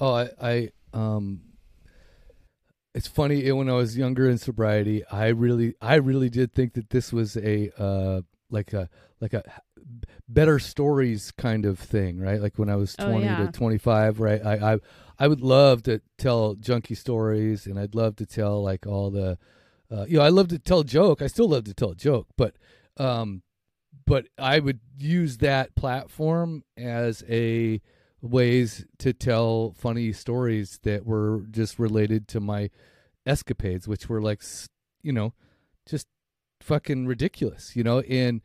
Oh, 0.00 0.12
I, 0.12 0.28
I 0.42 0.70
um, 0.92 1.40
it's 2.94 3.06
funny. 3.08 3.50
When 3.52 3.68
I 3.68 3.72
was 3.74 3.96
younger 3.96 4.28
in 4.28 4.38
sobriety, 4.38 5.04
I 5.06 5.28
really, 5.28 5.74
I 5.80 5.94
really 5.96 6.28
did 6.28 6.52
think 6.52 6.74
that 6.74 6.90
this 6.90 7.12
was 7.12 7.36
a 7.36 7.70
uh, 7.78 8.22
like 8.50 8.72
a 8.72 8.88
like 9.20 9.32
a 9.34 9.42
better 10.28 10.58
stories 10.58 11.30
kind 11.32 11.66
of 11.66 11.78
thing, 11.78 12.18
right? 12.18 12.40
Like 12.40 12.58
when 12.58 12.70
I 12.70 12.76
was 12.76 12.94
Oh, 12.98 13.04
twenty 13.10 13.26
yeah. 13.26 13.46
to 13.46 13.52
twenty 13.52 13.78
five, 13.78 14.20
right? 14.20 14.44
I, 14.44 14.74
I 14.74 14.78
I 15.18 15.28
would 15.28 15.40
love 15.42 15.82
to 15.84 16.00
tell 16.18 16.54
junkie 16.54 16.94
stories, 16.94 17.66
and 17.66 17.78
I'd 17.78 17.94
love 17.94 18.16
to 18.16 18.26
tell 18.26 18.62
like 18.62 18.86
all 18.86 19.10
the, 19.10 19.38
uh, 19.90 20.06
you 20.08 20.18
know, 20.18 20.24
I 20.24 20.28
love 20.30 20.48
to 20.48 20.58
tell 20.58 20.80
a 20.80 20.84
joke. 20.84 21.22
I 21.22 21.26
still 21.28 21.48
love 21.48 21.64
to 21.64 21.74
tell 21.74 21.90
a 21.90 21.94
joke, 21.96 22.28
but 22.36 22.56
um, 22.96 23.42
but 24.06 24.26
I 24.38 24.58
would 24.58 24.80
use 24.98 25.38
that 25.38 25.74
platform 25.76 26.64
as 26.76 27.22
a 27.28 27.80
ways 28.20 28.86
to 28.98 29.12
tell 29.12 29.74
funny 29.78 30.12
stories 30.12 30.80
that 30.82 31.04
were 31.04 31.44
just 31.50 31.78
related 31.78 32.26
to 32.28 32.40
my 32.40 32.70
escapades, 33.26 33.86
which 33.86 34.08
were 34.08 34.20
like, 34.22 34.42
you 35.02 35.12
know, 35.12 35.34
just 35.86 36.06
fucking 36.60 37.06
ridiculous, 37.06 37.76
you 37.76 37.84
know. 37.84 38.00
And 38.00 38.40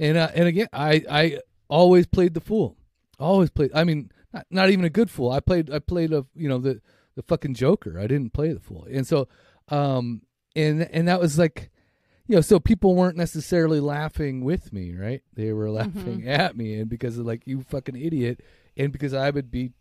and 0.00 0.16
uh, 0.18 0.30
and 0.34 0.48
again, 0.48 0.68
I 0.72 1.04
I 1.08 1.38
always 1.68 2.06
played 2.06 2.34
the 2.34 2.40
fool, 2.40 2.76
always 3.20 3.50
played. 3.50 3.70
I 3.74 3.84
mean, 3.84 4.10
not, 4.32 4.46
not 4.50 4.70
even 4.70 4.84
a 4.84 4.90
good 4.90 5.10
fool. 5.10 5.30
I 5.30 5.38
played 5.38 5.70
I 5.70 5.78
played 5.78 6.12
a 6.12 6.26
you 6.34 6.48
know 6.48 6.58
the 6.58 6.80
the 7.14 7.22
fucking 7.22 7.54
Joker. 7.54 8.00
I 8.00 8.08
didn't 8.08 8.32
play 8.32 8.52
the 8.52 8.60
fool, 8.60 8.88
and 8.90 9.06
so 9.06 9.28
um 9.68 10.22
and 10.56 10.82
and 10.82 11.06
that 11.06 11.20
was 11.20 11.38
like. 11.38 11.70
You 12.26 12.36
know, 12.36 12.42
so 12.42 12.60
people 12.60 12.94
weren't 12.94 13.16
necessarily 13.16 13.80
laughing 13.80 14.44
with 14.44 14.72
me, 14.72 14.94
right? 14.94 15.20
They 15.34 15.52
were 15.52 15.68
laughing 15.68 16.28
at 16.28 16.56
me, 16.56 16.78
and 16.78 16.88
because 16.88 17.18
of 17.18 17.26
like 17.26 17.44
you 17.44 17.62
fucking 17.62 17.96
idiot, 17.96 18.40
and 18.76 18.92
because 18.92 19.12
I 19.12 19.30
would 19.30 19.50
be 19.50 19.72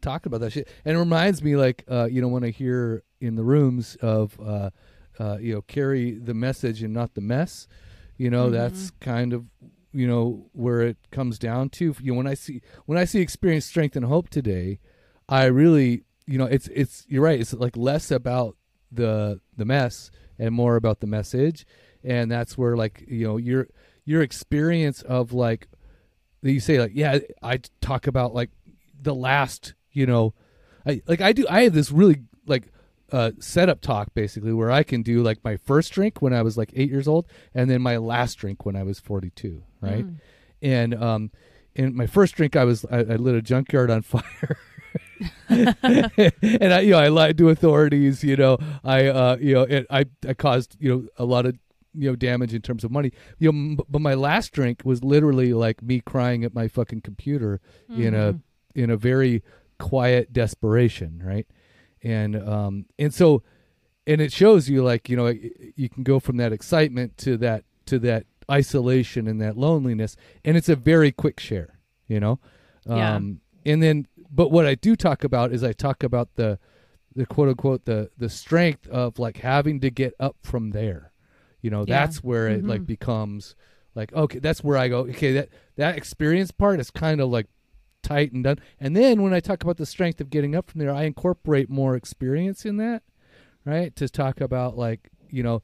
talking 0.00 0.30
about 0.30 0.40
that 0.40 0.52
shit. 0.52 0.66
And 0.86 0.96
it 0.96 0.98
reminds 0.98 1.42
me, 1.42 1.56
like, 1.56 1.84
uh, 1.90 2.08
you 2.10 2.22
know, 2.22 2.28
when 2.28 2.42
I 2.42 2.50
hear 2.50 3.02
in 3.20 3.36
the 3.36 3.44
rooms 3.44 3.96
of, 4.00 4.40
uh, 4.40 4.70
uh, 5.18 5.36
you 5.40 5.54
know, 5.54 5.60
carry 5.60 6.12
the 6.12 6.32
message 6.32 6.82
and 6.82 6.94
not 6.94 7.12
the 7.12 7.20
mess. 7.20 7.68
You 8.18 8.30
know, 8.30 8.50
that's 8.50 8.90
mm-hmm. 8.90 9.10
kind 9.10 9.32
of, 9.32 9.46
you 9.92 10.06
know, 10.06 10.50
where 10.52 10.82
it 10.82 10.98
comes 11.10 11.38
down 11.38 11.70
to. 11.70 11.94
You 12.00 12.12
know, 12.12 12.18
when 12.18 12.26
I 12.26 12.34
see 12.34 12.60
when 12.84 12.98
I 12.98 13.04
see 13.04 13.20
experience, 13.20 13.64
strength, 13.64 13.96
and 13.96 14.04
hope 14.04 14.28
today, 14.28 14.80
I 15.28 15.46
really, 15.46 16.04
you 16.26 16.36
know, 16.36 16.44
it's 16.44 16.68
it's 16.68 17.06
you're 17.08 17.22
right. 17.22 17.40
It's 17.40 17.54
like 17.54 17.76
less 17.76 18.10
about 18.10 18.56
the 18.92 19.40
the 19.56 19.64
mess 19.64 20.10
and 20.38 20.54
more 20.54 20.76
about 20.76 21.00
the 21.00 21.06
message, 21.06 21.64
and 22.04 22.30
that's 22.30 22.58
where 22.58 22.76
like 22.76 23.04
you 23.08 23.26
know 23.26 23.36
your 23.36 23.68
your 24.04 24.22
experience 24.22 25.02
of 25.02 25.32
like 25.32 25.68
that 26.42 26.52
you 26.52 26.60
say 26.60 26.80
like 26.80 26.92
yeah 26.94 27.18
i 27.42 27.60
talk 27.80 28.06
about 28.06 28.34
like 28.34 28.50
the 29.00 29.14
last 29.14 29.74
you 29.92 30.06
know 30.06 30.32
i 30.86 31.02
like 31.06 31.20
i 31.20 31.32
do 31.32 31.46
i 31.50 31.64
have 31.64 31.74
this 31.74 31.92
really 31.92 32.22
like 32.46 32.72
uh 33.12 33.30
setup 33.38 33.80
talk 33.80 34.12
basically 34.14 34.52
where 34.52 34.70
i 34.70 34.82
can 34.82 35.02
do 35.02 35.22
like 35.22 35.38
my 35.44 35.56
first 35.56 35.92
drink 35.92 36.20
when 36.20 36.32
i 36.32 36.42
was 36.42 36.56
like 36.58 36.70
eight 36.76 36.90
years 36.90 37.08
old 37.08 37.26
and 37.54 37.70
then 37.70 37.80
my 37.80 37.96
last 37.96 38.34
drink 38.36 38.66
when 38.66 38.76
i 38.76 38.82
was 38.82 39.00
42 39.00 39.62
right 39.80 40.04
and 40.60 40.94
um 40.94 41.30
in 41.74 41.94
my 41.96 42.06
first 42.06 42.34
drink 42.34 42.54
i 42.56 42.64
was 42.64 42.84
i, 42.90 42.98
I 42.98 43.16
lit 43.16 43.34
a 43.34 43.42
junkyard 43.42 43.90
on 43.90 44.02
fire 44.12 44.56
and 45.48 46.72
I, 46.72 46.80
you 46.80 46.92
know, 46.92 46.98
I 46.98 47.08
lied 47.08 47.38
to 47.38 47.48
authorities. 47.50 48.22
You 48.22 48.36
know, 48.36 48.58
I, 48.84 49.06
uh, 49.06 49.36
you 49.40 49.54
know, 49.54 49.62
it, 49.62 49.86
I, 49.90 50.04
I 50.26 50.34
caused, 50.34 50.76
you 50.78 50.90
know, 50.94 51.08
a 51.16 51.24
lot 51.24 51.46
of, 51.46 51.56
you 51.94 52.08
know, 52.10 52.16
damage 52.16 52.54
in 52.54 52.62
terms 52.62 52.84
of 52.84 52.90
money. 52.90 53.12
You 53.38 53.50
know, 53.52 53.58
m- 53.58 53.78
but 53.88 54.00
my 54.00 54.14
last 54.14 54.52
drink 54.52 54.82
was 54.84 55.02
literally 55.02 55.52
like 55.54 55.82
me 55.82 56.00
crying 56.00 56.44
at 56.44 56.54
my 56.54 56.68
fucking 56.68 57.00
computer 57.02 57.60
in 57.88 58.14
a, 58.14 58.40
in 58.74 58.90
a 58.90 58.96
very 58.96 59.42
quiet 59.78 60.32
desperation, 60.32 61.20
right? 61.24 61.46
And, 62.02 62.36
um, 62.36 62.86
and 62.98 63.12
so, 63.12 63.42
and 64.06 64.20
it 64.20 64.32
shows 64.32 64.68
you 64.68 64.82
like, 64.82 65.08
you 65.08 65.16
know, 65.16 65.26
you 65.76 65.88
can 65.88 66.02
go 66.02 66.18
from 66.20 66.36
that 66.38 66.52
excitement 66.52 67.16
to 67.18 67.36
that, 67.38 67.64
to 67.86 67.98
that 68.00 68.26
isolation 68.50 69.26
and 69.26 69.40
that 69.40 69.56
loneliness, 69.56 70.16
and 70.44 70.56
it's 70.56 70.68
a 70.68 70.76
very 70.76 71.12
quick 71.12 71.38
share, 71.40 71.78
you 72.06 72.18
know. 72.20 72.38
Yeah. 72.86 73.16
Um, 73.16 73.40
and 73.66 73.82
then, 73.82 74.06
but 74.30 74.50
what 74.50 74.64
I 74.66 74.74
do 74.74 74.96
talk 74.96 75.24
about 75.24 75.52
is 75.52 75.62
I 75.62 75.72
talk 75.72 76.02
about 76.02 76.34
the, 76.36 76.58
the 77.14 77.26
quote 77.26 77.48
unquote 77.48 77.84
the 77.84 78.10
the 78.16 78.28
strength 78.28 78.86
of 78.88 79.18
like 79.18 79.38
having 79.38 79.80
to 79.80 79.90
get 79.90 80.14
up 80.20 80.36
from 80.42 80.70
there. 80.70 81.12
You 81.60 81.70
know, 81.70 81.80
Yeah. 81.80 82.00
that's 82.00 82.22
where 82.22 82.46
it 82.48 82.64
like 82.64 82.86
becomes 82.86 83.56
like 83.94 84.12
okay, 84.12 84.38
that's 84.38 84.62
where 84.62 84.78
I 84.78 84.88
go. 84.88 85.00
Okay, 85.00 85.32
that 85.32 85.48
that 85.76 85.96
experience 85.98 86.50
part 86.52 86.78
is 86.80 86.90
kind 86.90 87.20
of 87.20 87.28
like 87.30 87.46
tight 88.02 88.32
and 88.32 88.44
done. 88.44 88.58
And 88.80 88.96
then 88.96 89.22
when 89.22 89.34
I 89.34 89.40
talk 89.40 89.62
about 89.62 89.76
the 89.76 89.86
strength 89.86 90.20
of 90.20 90.30
getting 90.30 90.54
up 90.54 90.70
from 90.70 90.80
there, 90.80 90.94
I 90.94 91.04
incorporate 91.04 91.68
more 91.68 91.96
experience 91.96 92.64
in 92.64 92.76
that, 92.78 93.02
right? 93.64 93.94
To 93.96 94.08
talk 94.08 94.40
about 94.40 94.76
like 94.76 95.10
you 95.30 95.42
know 95.42 95.62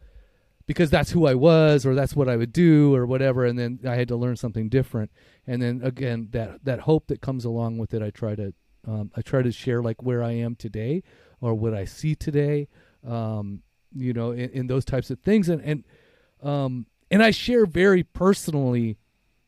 because 0.67 0.91
that's 0.91 1.11
who 1.11 1.27
I 1.27 1.35
was 1.35 1.85
or 1.85 1.95
that's 1.95 2.17
what 2.17 2.29
I 2.29 2.37
would 2.37 2.53
do 2.53 2.95
or 2.95 3.07
whatever 3.07 3.45
and 3.45 3.59
then 3.59 3.81
I 3.87 3.97
had 3.97 4.09
to 4.09 4.17
learn 4.17 4.37
something 4.37 4.69
different 4.69 5.11
and 5.47 5.61
then 5.61 5.81
again 5.83 6.29
that 6.33 6.65
that 6.65 6.81
hope 6.81 7.09
that 7.09 7.21
comes 7.21 7.45
along 7.45 7.79
with 7.79 7.93
it 7.95 8.03
I 8.03 8.11
try 8.11 8.35
to 8.35 8.55
um, 8.87 9.11
I 9.17 9.23
try 9.23 9.43
to 9.43 9.53
share 9.53 9.83
like 9.83 10.03
where 10.03 10.23
I 10.23 10.33
am 10.33 10.55
today 10.55 11.03
or 11.41 11.55
what 11.55 11.75
I 11.75 11.85
see 11.85 12.15
today 12.15 12.69
um, 13.07 13.63
you 13.95 14.13
know 14.13 14.31
in, 14.33 14.51
in 14.51 14.67
those 14.67 14.85
types 14.85 15.11
of 15.11 15.21
things 15.21 15.49
and 15.49 15.63
and 15.63 15.85
um, 16.43 16.87
and 17.11 17.23
I 17.23 17.31
share 17.31 17.67
very 17.67 18.03
personally 18.03 18.99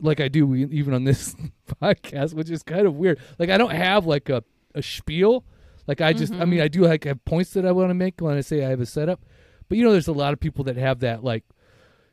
like 0.00 0.20
I 0.20 0.28
do 0.28 0.54
even 0.54 0.94
on 0.94 1.04
this 1.04 1.34
podcast 1.82 2.34
which 2.34 2.50
is 2.50 2.62
kind 2.62 2.86
of 2.86 2.96
weird 2.96 3.18
like 3.38 3.50
I 3.50 3.58
don't 3.58 3.72
have 3.72 4.06
like 4.06 4.28
a, 4.28 4.44
a 4.74 4.82
spiel 4.82 5.44
like 5.86 6.00
I 6.00 6.12
just 6.12 6.32
I 6.32 6.44
mean 6.44 6.58
mm-hmm. 6.58 6.62
I 6.62 6.68
do 6.68 6.82
like 6.82 7.04
have 7.04 7.24
points 7.24 7.50
that 7.54 7.64
I 7.64 7.72
want 7.72 7.90
to 7.90 7.94
make 7.94 8.20
when 8.20 8.36
I 8.36 8.40
say 8.40 8.64
I 8.64 8.70
have 8.70 8.80
a 8.80 8.86
setup 8.86 9.20
but 9.68 9.78
you 9.78 9.84
know, 9.84 9.92
there's 9.92 10.08
a 10.08 10.12
lot 10.12 10.32
of 10.32 10.40
people 10.40 10.64
that 10.64 10.76
have 10.76 11.00
that, 11.00 11.24
like, 11.24 11.44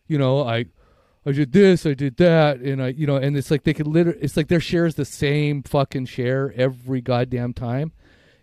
you 0.07 0.17
know, 0.17 0.43
I, 0.43 0.65
I 1.25 1.31
did 1.31 1.51
this, 1.51 1.85
I 1.85 1.93
did 1.93 2.17
that, 2.17 2.59
and 2.59 2.81
I, 2.81 2.87
you 2.89 3.07
know, 3.07 3.15
and 3.15 3.37
it's 3.37 3.51
like 3.51 3.63
they 3.63 3.73
could 3.73 3.87
literally, 3.87 4.19
it's 4.21 4.35
like 4.35 4.47
their 4.47 4.59
share 4.59 4.85
is 4.85 4.95
the 4.95 5.05
same 5.05 5.63
fucking 5.63 6.05
share 6.07 6.53
every 6.55 7.01
goddamn 7.01 7.53
time, 7.53 7.91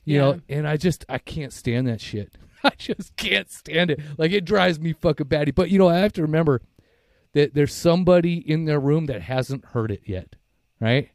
you 0.05 0.15
Yeah. 0.17 0.21
know, 0.21 0.41
and 0.49 0.67
I 0.67 0.77
just, 0.77 1.05
I 1.09 1.19
can't 1.19 1.53
stand 1.53 1.89
that 1.89 2.01
shit. 2.01 2.33
I 2.65 2.73
just 2.77 3.17
can't 3.17 3.51
stand 3.51 3.91
it. 3.91 4.01
Like 4.17 4.33
it 4.33 4.45
drives 4.45 4.79
me 4.79 4.93
fucking 4.93 5.29
batty. 5.29 5.51
But 5.51 5.71
you 5.71 5.79
know, 5.79 5.89
I 5.89 5.99
have 5.99 6.13
to 6.15 6.23
remember 6.23 6.61
that 7.33 7.55
there's 7.55 7.75
somebody 7.75 8.35
in 8.35 8.65
their 8.65 8.81
room 8.81 9.07
that 9.07 9.23
hasn't 9.23 9.65
heard 9.67 9.91
it 9.91 10.03
yet, 10.05 10.37
right? 10.81 11.11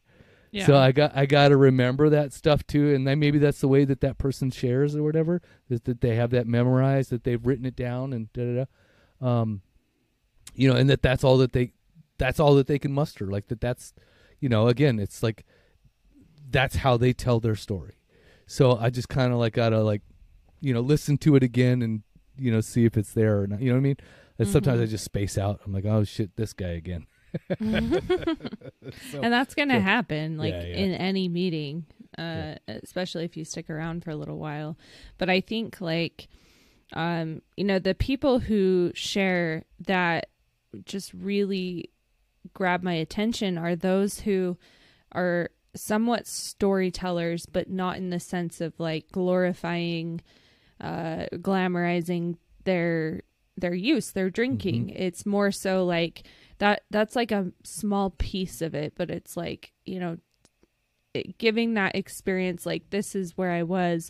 Yeah. 0.51 0.65
So 0.65 0.77
I 0.77 0.93
got 0.93 1.11
I 1.15 1.25
got 1.25 1.49
to 1.49 1.57
remember 1.57 2.09
that 2.09 2.31
stuff 2.31 2.65
too, 2.65 2.95
and 2.95 3.05
then 3.05 3.19
maybe 3.19 3.39
that's 3.39 3.59
the 3.59 3.67
way 3.67 3.83
that 3.83 3.99
that 4.01 4.17
person 4.17 4.51
shares 4.51 4.95
or 4.95 5.03
whatever 5.03 5.41
is 5.69 5.81
that 5.81 5.99
they 5.99 6.15
have 6.15 6.29
that 6.31 6.47
memorized, 6.47 7.09
that 7.09 7.25
they've 7.25 7.45
written 7.45 7.65
it 7.65 7.75
down, 7.75 8.13
and 8.13 8.31
da 8.31 8.45
da 8.45 8.65
da. 9.21 9.27
Um, 9.27 9.61
you 10.53 10.71
know, 10.71 10.77
and 10.77 10.89
that 10.89 11.01
that's 11.01 11.25
all 11.25 11.37
that 11.39 11.51
they 11.51 11.73
that's 12.17 12.39
all 12.39 12.55
that 12.55 12.67
they 12.67 12.79
can 12.79 12.93
muster. 12.93 13.27
Like 13.27 13.47
that 13.47 13.59
that's 13.59 13.93
you 14.39 14.47
know 14.47 14.69
again, 14.69 14.97
it's 14.97 15.21
like 15.21 15.45
that's 16.49 16.77
how 16.77 16.95
they 16.95 17.11
tell 17.11 17.41
their 17.41 17.55
story. 17.55 17.95
So 18.47 18.77
I 18.77 18.89
just 18.89 19.09
kind 19.09 19.33
of 19.33 19.39
like 19.39 19.53
gotta 19.53 19.83
like 19.83 20.03
you 20.61 20.73
know 20.73 20.79
listen 20.79 21.17
to 21.17 21.35
it 21.35 21.43
again 21.43 21.81
and 21.81 22.03
you 22.37 22.49
know 22.49 22.61
see 22.61 22.85
if 22.85 22.95
it's 22.95 23.11
there 23.11 23.41
or 23.41 23.47
not. 23.47 23.59
You 23.59 23.69
know 23.69 23.75
what 23.75 23.79
I 23.79 23.83
mean? 23.83 23.97
And 24.37 24.47
sometimes 24.47 24.81
I 24.81 24.85
just 24.85 25.05
space 25.05 25.37
out. 25.37 25.61
I'm 25.65 25.73
like, 25.73 25.85
oh 25.85 26.03
shit, 26.03 26.35
this 26.35 26.53
guy 26.53 26.69
again. 26.69 27.07
and 27.59 28.01
that's 29.11 29.55
going 29.55 29.69
to 29.69 29.79
happen 29.79 30.37
like 30.37 30.53
Yeah, 30.53 30.63
yeah. 30.63 30.75
in 30.75 30.93
any 30.93 31.27
meeting 31.27 31.85
uh 32.17 32.55
especially 32.67 33.25
if 33.25 33.35
you 33.35 33.43
stick 33.43 33.69
around 33.69 34.05
for 34.05 34.11
a 34.11 34.15
little 34.15 34.37
while 34.37 34.77
but 35.17 35.29
i 35.29 35.41
think 35.41 35.81
like 35.81 36.29
um 36.93 37.41
you 37.57 37.65
know 37.65 37.77
the 37.77 37.93
people 37.93 38.39
who 38.39 38.89
share 38.95 39.63
that 39.85 40.29
just 40.85 41.13
really 41.13 41.89
grab 42.53 42.83
my 42.83 42.93
attention 42.93 43.57
are 43.57 43.75
those 43.75 44.21
who 44.21 44.57
are 45.11 45.49
somewhat 45.75 46.25
storytellers 46.25 47.45
but 47.45 47.69
not 47.69 47.97
in 47.97 48.11
the 48.11 48.19
sense 48.19 48.61
of 48.61 48.79
like 48.79 49.11
glorifying 49.11 50.21
uh 50.79 51.25
glamorizing 51.33 52.37
their 52.63 53.21
their 53.57 53.73
use 53.73 54.11
their 54.11 54.29
drinking. 54.29 54.89
It's 54.89 55.25
more 55.25 55.51
so 55.51 55.85
like 55.85 56.23
that 56.59 56.83
that's 56.89 57.15
like 57.15 57.31
a 57.31 57.51
small 57.63 58.11
piece 58.11 58.61
of 58.61 58.73
it 58.73 58.93
but 58.95 59.09
it's 59.11 59.35
like 59.35 59.73
you 59.85 59.99
know 59.99 60.17
it, 61.13 61.37
giving 61.37 61.73
that 61.73 61.95
experience 61.95 62.65
like 62.65 62.89
this 62.91 63.13
is 63.13 63.37
where 63.37 63.51
i 63.51 63.61
was 63.61 64.09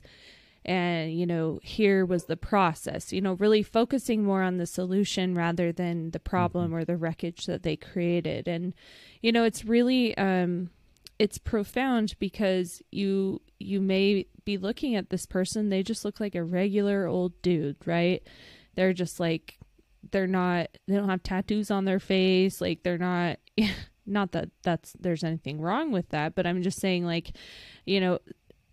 and 0.63 1.11
you 1.17 1.25
know 1.25 1.59
here 1.63 2.05
was 2.05 2.25
the 2.25 2.37
process 2.37 3.11
you 3.11 3.21
know 3.21 3.33
really 3.33 3.63
focusing 3.63 4.23
more 4.23 4.41
on 4.43 4.57
the 4.57 4.65
solution 4.65 5.33
rather 5.35 5.71
than 5.71 6.11
the 6.11 6.19
problem 6.19 6.67
Mm-hmm. 6.67 6.75
or 6.75 6.85
the 6.85 6.97
wreckage 6.97 7.45
that 7.45 7.63
they 7.63 7.75
created. 7.75 8.47
And 8.47 8.73
you 9.21 9.31
know 9.31 9.43
it's 9.43 9.65
really 9.65 10.17
um 10.17 10.69
it's 11.19 11.37
profound 11.37 12.15
because 12.19 12.81
you 12.91 13.41
you 13.59 13.81
may 13.81 14.27
be 14.43 14.57
looking 14.57 14.95
at 14.95 15.09
this 15.09 15.25
person 15.25 15.69
they 15.69 15.81
just 15.83 16.03
look 16.05 16.19
like 16.19 16.35
a 16.35 16.43
regular 16.43 17.07
old 17.07 17.41
dude 17.41 17.77
right 17.85 18.21
they're 18.75 18.93
just 18.93 19.19
like 19.19 19.57
they're 20.11 20.27
not 20.27 20.67
they 20.87 20.95
don't 20.95 21.09
have 21.09 21.23
tattoos 21.23 21.71
on 21.71 21.85
their 21.85 21.99
face 21.99 22.61
like 22.61 22.83
they're 22.83 22.97
not 22.97 23.39
not 24.05 24.31
that 24.33 24.49
that's 24.63 24.93
there's 24.99 25.23
anything 25.23 25.59
wrong 25.59 25.91
with 25.91 26.09
that 26.09 26.35
but 26.35 26.45
i'm 26.45 26.61
just 26.61 26.79
saying 26.79 27.03
like 27.05 27.31
you 27.85 27.99
know 27.99 28.19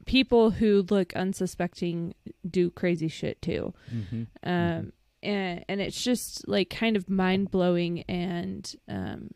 people 0.04 0.50
who 0.50 0.85
look 0.90 1.14
unsuspecting 1.14 2.14
do 2.49 2.68
crazy 2.71 3.09
shit 3.09 3.40
too 3.40 3.73
Mm-hmm. 3.94 4.23
um 4.49 4.92
and 5.23 5.64
and 5.68 5.80
it's 5.80 6.02
just 6.02 6.47
like 6.49 6.68
kind 6.68 6.97
of 6.97 7.09
mind-blowing 7.09 8.02
and 8.02 8.75
um 8.88 9.30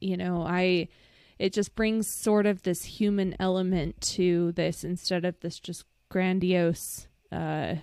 you 0.00 0.16
know 0.16 0.42
i 0.42 0.88
it 1.38 1.52
just 1.52 1.76
brings 1.76 2.08
sort 2.12 2.44
of 2.46 2.62
this 2.62 2.82
human 2.84 3.36
element 3.38 4.00
to 4.00 4.50
this 4.52 4.82
instead 4.82 5.24
of 5.24 5.38
this 5.40 5.58
just 5.60 5.84
grandiose 6.10 7.06
uh 7.30 7.76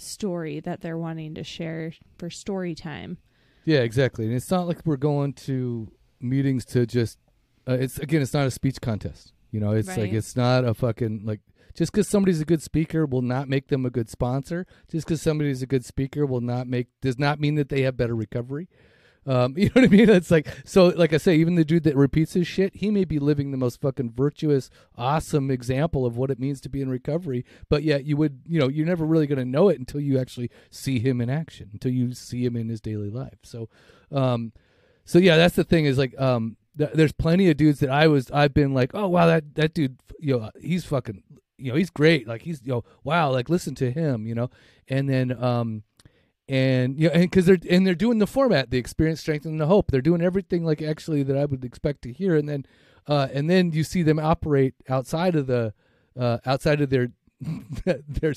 story 0.00 0.60
that 0.60 0.80
they're 0.80 0.98
wanting 0.98 1.34
to 1.34 1.44
share 1.44 1.92
for 2.18 2.30
story 2.30 2.74
time 2.74 3.18
Yeah, 3.64 3.80
exactly. 3.80 4.24
And 4.26 4.34
it's 4.34 4.50
not 4.50 4.66
like 4.66 4.78
we're 4.84 4.96
going 4.96 5.32
to 5.34 5.90
meetings 6.20 6.64
to 6.66 6.86
just. 6.86 7.18
Uh, 7.68 7.74
it's 7.74 7.98
again, 7.98 8.22
it's 8.22 8.34
not 8.34 8.46
a 8.46 8.50
speech 8.50 8.80
contest. 8.80 9.32
You 9.52 9.60
know, 9.60 9.72
it's 9.72 9.96
like 9.96 10.12
it's 10.12 10.36
not 10.36 10.64
a 10.64 10.74
fucking 10.74 11.22
like. 11.24 11.40
Just 11.72 11.92
because 11.92 12.08
somebody's 12.08 12.40
a 12.40 12.44
good 12.44 12.62
speaker 12.62 13.06
will 13.06 13.22
not 13.22 13.48
make 13.48 13.68
them 13.68 13.86
a 13.86 13.90
good 13.90 14.10
sponsor. 14.10 14.66
Just 14.90 15.06
because 15.06 15.22
somebody's 15.22 15.62
a 15.62 15.66
good 15.66 15.84
speaker 15.84 16.26
will 16.26 16.40
not 16.40 16.66
make 16.66 16.88
does 17.00 17.16
not 17.18 17.38
mean 17.38 17.54
that 17.54 17.68
they 17.68 17.82
have 17.82 17.96
better 17.96 18.16
recovery. 18.16 18.68
Um, 19.26 19.54
you 19.56 19.66
know 19.66 19.72
what 19.74 19.84
I 19.84 19.88
mean? 19.88 20.08
It's 20.08 20.30
like 20.30 20.48
so. 20.64 20.86
Like 20.88 21.12
I 21.12 21.18
say, 21.18 21.36
even 21.36 21.54
the 21.54 21.64
dude 21.64 21.84
that 21.84 21.96
repeats 21.96 22.32
his 22.32 22.46
shit, 22.46 22.76
he 22.76 22.90
may 22.90 23.04
be 23.04 23.18
living 23.18 23.50
the 23.50 23.56
most 23.56 23.80
fucking 23.80 24.12
virtuous, 24.12 24.70
awesome 24.96 25.50
example 25.50 26.06
of 26.06 26.16
what 26.16 26.30
it 26.30 26.38
means 26.38 26.60
to 26.62 26.68
be 26.68 26.80
in 26.80 26.88
recovery. 26.88 27.44
But 27.68 27.82
yet, 27.82 28.04
you 28.04 28.16
would, 28.16 28.40
you 28.46 28.58
know, 28.58 28.68
you're 28.68 28.86
never 28.86 29.04
really 29.04 29.26
going 29.26 29.38
to 29.38 29.44
know 29.44 29.68
it 29.68 29.78
until 29.78 30.00
you 30.00 30.18
actually 30.18 30.50
see 30.70 30.98
him 30.98 31.20
in 31.20 31.30
action, 31.30 31.70
until 31.72 31.92
you 31.92 32.12
see 32.14 32.44
him 32.44 32.56
in 32.56 32.68
his 32.68 32.80
daily 32.80 33.10
life. 33.10 33.38
So, 33.42 33.68
um, 34.10 34.52
so 35.04 35.18
yeah, 35.18 35.36
that's 35.36 35.56
the 35.56 35.64
thing 35.64 35.84
is 35.84 35.98
like, 35.98 36.18
um, 36.20 36.56
th- 36.78 36.90
there's 36.94 37.12
plenty 37.12 37.50
of 37.50 37.56
dudes 37.56 37.80
that 37.80 37.90
I 37.90 38.06
was, 38.06 38.30
I've 38.30 38.54
been 38.54 38.74
like, 38.74 38.92
oh 38.94 39.08
wow, 39.08 39.26
that 39.26 39.54
that 39.56 39.74
dude, 39.74 39.98
you 40.18 40.38
know, 40.38 40.50
he's 40.60 40.84
fucking, 40.84 41.22
you 41.58 41.72
know, 41.72 41.76
he's 41.76 41.90
great. 41.90 42.26
Like 42.26 42.42
he's, 42.42 42.60
you 42.64 42.72
know, 42.72 42.84
wow, 43.04 43.30
like 43.30 43.48
listen 43.48 43.74
to 43.76 43.90
him, 43.90 44.26
you 44.26 44.34
know, 44.34 44.50
and 44.88 45.08
then, 45.08 45.42
um, 45.42 45.82
and 46.50 46.98
you 47.00 47.06
know, 47.06 47.14
and 47.14 47.22
because 47.22 47.46
they're 47.46 47.58
and 47.70 47.86
they're 47.86 47.94
doing 47.94 48.18
the 48.18 48.26
format, 48.26 48.70
the 48.70 48.78
experience, 48.78 49.20
strength, 49.20 49.46
and 49.46 49.60
the 49.60 49.66
hope. 49.66 49.92
They're 49.92 50.02
doing 50.02 50.20
everything 50.20 50.64
like 50.64 50.82
actually 50.82 51.22
that 51.22 51.36
I 51.36 51.44
would 51.44 51.64
expect 51.64 52.02
to 52.02 52.12
hear, 52.12 52.34
and 52.34 52.48
then, 52.48 52.66
uh, 53.06 53.28
and 53.32 53.48
then 53.48 53.70
you 53.70 53.84
see 53.84 54.02
them 54.02 54.18
operate 54.18 54.74
outside 54.88 55.36
of 55.36 55.46
the, 55.46 55.72
uh, 56.18 56.38
outside 56.44 56.80
of 56.80 56.90
their, 56.90 57.12
their 57.86 58.34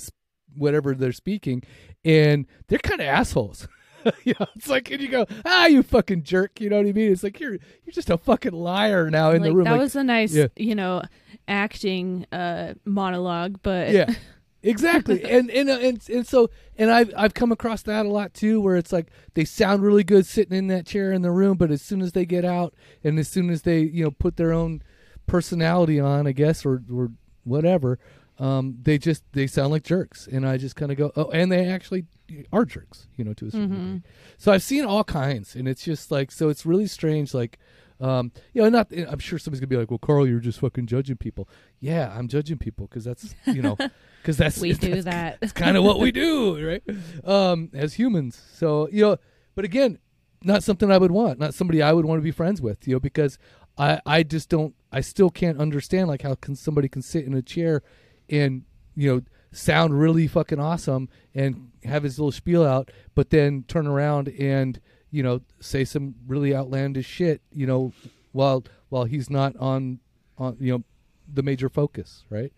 whatever 0.55 0.93
they're 0.93 1.12
speaking, 1.12 1.63
and 2.05 2.46
they're 2.67 2.77
kind 2.77 3.01
of 3.01 3.08
assholes. 3.08 3.67
you 4.24 4.36
know, 4.39 4.46
it's 4.55 4.70
like, 4.70 4.91
and 4.91 5.01
you 5.01 5.08
go, 5.08 5.25
ah, 5.43 5.65
you 5.65 5.82
fucking 5.82 6.22
jerk. 6.22 6.62
You 6.62 6.70
know 6.70 6.77
what 6.77 6.86
I 6.86 6.91
mean? 6.91 7.12
It's 7.12 7.24
like 7.24 7.39
you're 7.39 7.53
you're 7.53 7.93
just 7.93 8.12
a 8.12 8.17
fucking 8.20 8.53
liar 8.53 9.10
now 9.10 9.32
in 9.32 9.41
like 9.41 9.50
the 9.50 9.55
room. 9.55 9.63
that 9.63 9.72
like, 9.72 9.79
was 9.79 9.96
a 9.96 10.03
nice 10.03 10.36
yeah. 10.36 10.48
you 10.55 10.75
know 10.75 11.01
acting 11.48 12.25
uh 12.32 12.74
monologue 12.86 13.60
but 13.63 13.89
yeah 13.89 14.13
exactly. 14.63 15.24
And 15.29 15.51
and, 15.51 15.70
uh, 15.70 15.77
and 15.79 16.10
and 16.10 16.25
so 16.27 16.50
and 16.77 16.89
i've 16.89 17.12
i've 17.17 17.34
come 17.34 17.51
across 17.51 17.82
that 17.84 18.05
a 18.05 18.10
lot 18.10 18.34
too 18.34 18.60
where 18.62 18.75
it's 18.75 18.91
like 18.93 19.08
they 19.36 19.46
sound 19.46 19.84
really 19.84 20.03
good 20.03 20.25
sitting 20.25 20.58
in 20.58 20.67
that 20.67 20.86
chair 20.86 21.12
in 21.12 21.22
the 21.22 21.32
room 21.32 21.58
but 21.58 21.70
as 21.70 21.82
soon 21.82 22.01
as 22.01 22.13
they 22.13 22.25
get 22.25 22.43
out 22.46 22.74
and 23.03 23.20
as 23.20 23.27
soon 23.27 23.50
as 23.50 23.62
they 23.63 23.82
you 23.82 24.03
know 24.03 24.12
put 24.12 24.38
their 24.38 24.51
own 24.53 24.82
personality 25.27 26.00
on 26.00 26.27
i 26.27 26.32
guess 26.32 26.65
or 26.65 26.82
or 26.91 27.12
whatever 27.43 28.00
um 28.39 28.77
they 28.82 28.98
just 28.98 29.24
they 29.34 29.46
sound 29.48 29.72
like 29.72 29.84
jerks. 29.84 30.27
And 30.27 30.48
i 30.48 30.58
just 30.58 30.75
kind 30.75 30.91
of 30.91 30.98
go 30.98 31.12
oh 31.15 31.29
and 31.32 31.51
they 31.51 31.67
actually 31.67 32.05
are 32.51 32.65
jerks 32.65 33.08
you 33.15 33.24
know 33.24 33.34
to 33.34 33.47
a 33.47 33.52
certain 33.52 33.69
Mhm. 33.69 33.71
degree. 33.95 34.02
So 34.38 34.52
i've 34.52 34.63
seen 34.63 34.86
all 34.86 35.04
kinds 35.04 35.56
and 35.56 35.67
it's 35.67 35.84
just 35.84 36.10
like 36.12 36.32
so 36.32 36.49
it's 36.49 36.65
really 36.65 36.88
strange 36.88 37.34
like 37.34 37.60
um 38.02 38.32
you 38.54 38.62
know 38.63 38.69
not 38.69 38.91
i'm 38.91 39.19
sure 39.19 39.38
somebody's 39.38 39.60
gonna 39.60 39.67
be 39.67 39.78
like 39.78 39.91
well 39.91 39.99
carl 39.99 40.28
you're 40.28 40.39
just 40.39 40.60
fucking 40.60 40.88
judging 40.88 41.15
people. 41.17 41.47
Yeah 41.80 42.13
i'm 42.17 42.28
judging 42.28 42.58
people 42.58 42.88
because 42.88 43.04
that's 43.04 43.36
you 43.45 43.62
know 43.62 43.78
because 44.23 44.38
that's 44.38 44.57
we 44.59 44.71
do 44.73 45.01
that's 45.01 45.05
that 45.05 45.38
it's 45.41 45.51
kind 45.51 45.75
of 45.75 45.83
what 45.83 45.99
we 45.99 46.12
do, 46.12 46.65
right? 46.67 46.83
Um, 47.25 47.69
as 47.73 47.93
humans. 47.95 48.41
So 48.53 48.88
you 48.91 49.01
know, 49.01 49.17
but 49.53 49.65
again, 49.65 49.99
not 50.43 50.63
something 50.63 50.89
I 50.89 50.97
would 50.97 51.12
want. 51.12 51.39
Not 51.39 51.53
somebody 51.53 51.81
I 51.81 51.91
would 51.91 52.05
want 52.05 52.19
to 52.19 52.23
be 52.23 52.31
friends 52.31 52.62
with. 52.62 52.88
You 52.88 52.95
know, 52.95 52.99
because 52.99 53.38
I 53.77 53.99
I 54.05 54.23
just 54.23 54.49
don't. 54.49 54.73
I 54.91 55.01
still 55.01 55.29
can't 55.29 55.59
understand 55.59 56.07
like 56.07 56.21
how 56.21 56.36
can 56.36 56.55
somebody 56.55 56.88
can 56.88 57.01
sit 57.01 57.25
in 57.25 57.33
a 57.33 57.41
chair 57.41 57.83
and 58.29 58.63
you 58.95 59.13
know 59.13 59.21
sound 59.51 59.99
really 59.99 60.27
fucking 60.27 60.59
awesome 60.59 61.09
and 61.36 61.71
have 61.83 62.03
his 62.03 62.17
little 62.17 62.31
spiel 62.31 62.65
out, 62.65 62.89
but 63.13 63.29
then 63.29 63.65
turn 63.67 63.88
around 63.88 64.29
and 64.29 64.79
you 65.12 65.21
know 65.21 65.41
say 65.59 65.83
some 65.83 66.15
really 66.25 66.55
outlandish 66.55 67.07
shit. 67.07 67.41
You 67.51 67.67
know, 67.67 67.93
while 68.31 68.63
while 68.88 69.03
he's 69.03 69.29
not 69.29 69.55
on 69.57 69.99
on 70.38 70.55
you 70.59 70.71
know 70.71 70.83
the 71.31 71.43
major 71.43 71.67
focus, 71.69 72.23
right? 72.29 72.53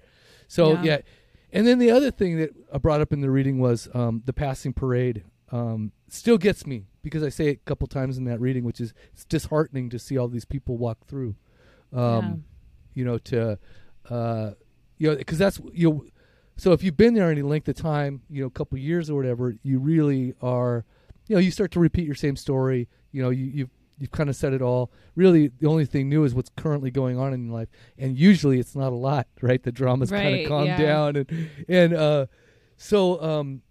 So 0.48 0.74
Yeah. 0.74 0.84
yeah. 0.84 0.98
And 1.56 1.66
then 1.66 1.80
the 1.80 1.90
other 1.90 2.12
thing 2.12 2.38
that 2.38 2.50
I 2.74 2.78
brought 2.78 3.02
up 3.02 3.14
in 3.14 3.22
the 3.22 3.32
reading 3.32 3.60
was 3.60 3.88
um, 3.94 4.22
the 4.26 4.34
passing 4.34 4.74
parade. 4.74 5.24
Um, 5.52 5.92
still 6.10 6.38
gets 6.38 6.68
me 6.68 6.88
because 7.02 7.24
I 7.24 7.30
say 7.30 7.48
it 7.48 7.60
a 7.62 7.66
couple 7.66 7.88
times 7.88 8.18
in 8.18 8.26
that 8.26 8.42
reading, 8.42 8.64
which 8.66 8.82
is 8.82 8.94
it's 9.14 9.24
disheartening 9.26 9.90
to 9.92 10.00
see 10.00 10.18
all 10.18 10.28
these 10.28 10.44
people 10.44 10.78
walk 10.78 11.06
through. 11.08 11.36
Um, 11.94 12.44
You 12.94 13.06
know, 13.06 13.18
to 13.20 13.58
uh, 14.10 14.52
you 14.98 15.10
know, 15.10 15.16
because 15.16 15.38
that's 15.38 15.60
you 15.72 15.90
know, 15.90 16.06
so 16.58 16.72
if 16.74 16.84
you've 16.84 16.98
been 16.98 17.14
there 17.14 17.32
any 17.32 17.42
length 17.42 17.68
of 17.68 17.76
time, 17.76 18.22
you 18.30 18.42
know, 18.42 18.48
a 18.48 18.52
couple 18.52 18.78
years 18.78 19.10
or 19.10 19.16
whatever, 19.16 19.56
you 19.64 19.80
really 19.80 20.34
are, 20.42 20.86
you 21.28 21.36
know, 21.36 21.42
you 21.42 21.52
start 21.52 21.72
to 21.72 21.80
repeat 21.80 22.06
your 22.06 22.16
same 22.16 22.36
story. 22.36 22.88
You 23.12 23.22
know, 23.22 23.30
you 23.30 23.46
you've 23.46 23.70
you've 23.98 24.12
kind 24.12 24.30
of 24.30 24.36
said 24.36 24.54
it 24.54 24.62
all. 24.62 24.92
Really, 25.16 25.48
the 25.60 25.68
only 25.68 25.86
thing 25.86 26.10
new 26.10 26.24
is 26.24 26.34
what's 26.34 26.52
currently 26.56 26.92
going 26.92 27.18
on 27.18 27.34
in 27.34 27.46
your 27.46 27.54
life, 27.54 27.70
and 27.98 28.18
usually 28.18 28.60
it's 28.60 28.76
not 28.76 28.92
a 28.92 28.96
lot, 28.96 29.28
right? 29.42 29.62
The 29.62 29.72
drama's 29.72 30.12
kind 30.12 30.42
of 30.42 30.48
calmed 30.48 30.68
yeah. 30.68 30.78
down, 30.78 31.16
and 31.16 31.50
and 31.68 31.94
uh, 31.94 32.26
so 32.78 33.22
um, 33.22 33.62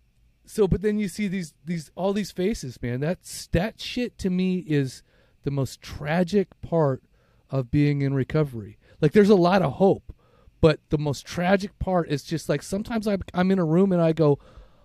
so 0.47 0.67
but 0.67 0.83
then 0.83 0.99
you 0.99 1.09
see 1.09 1.29
these 1.29 1.55
these 1.65 1.91
all 1.95 2.13
these 2.13 2.31
faces, 2.31 2.81
man. 2.83 3.01
That's 3.01 3.47
that 3.49 3.81
shit 3.81 4.19
to 4.19 4.31
me 4.31 4.59
is 4.59 5.03
the 5.45 5.51
most 5.51 5.81
tragic 5.83 6.49
part 6.63 7.03
of 7.51 7.71
being 7.71 8.03
in 8.03 8.15
recovery. 8.15 8.79
Like, 9.01 9.13
there's 9.13 9.31
a 9.31 9.35
lot 9.35 9.63
of 9.63 9.75
hope, 9.75 10.15
but 10.61 10.81
the 10.89 10.99
most 10.99 11.27
tragic 11.27 11.79
part 11.79 12.09
is 12.09 12.25
just 12.25 12.49
like 12.49 12.63
sometimes 12.63 13.07
I'm 13.07 13.23
I'm 13.33 13.51
in 13.51 13.59
a 13.59 13.65
room 13.65 13.93
and 13.93 14.01
I 14.01 14.13
go, 14.13 14.39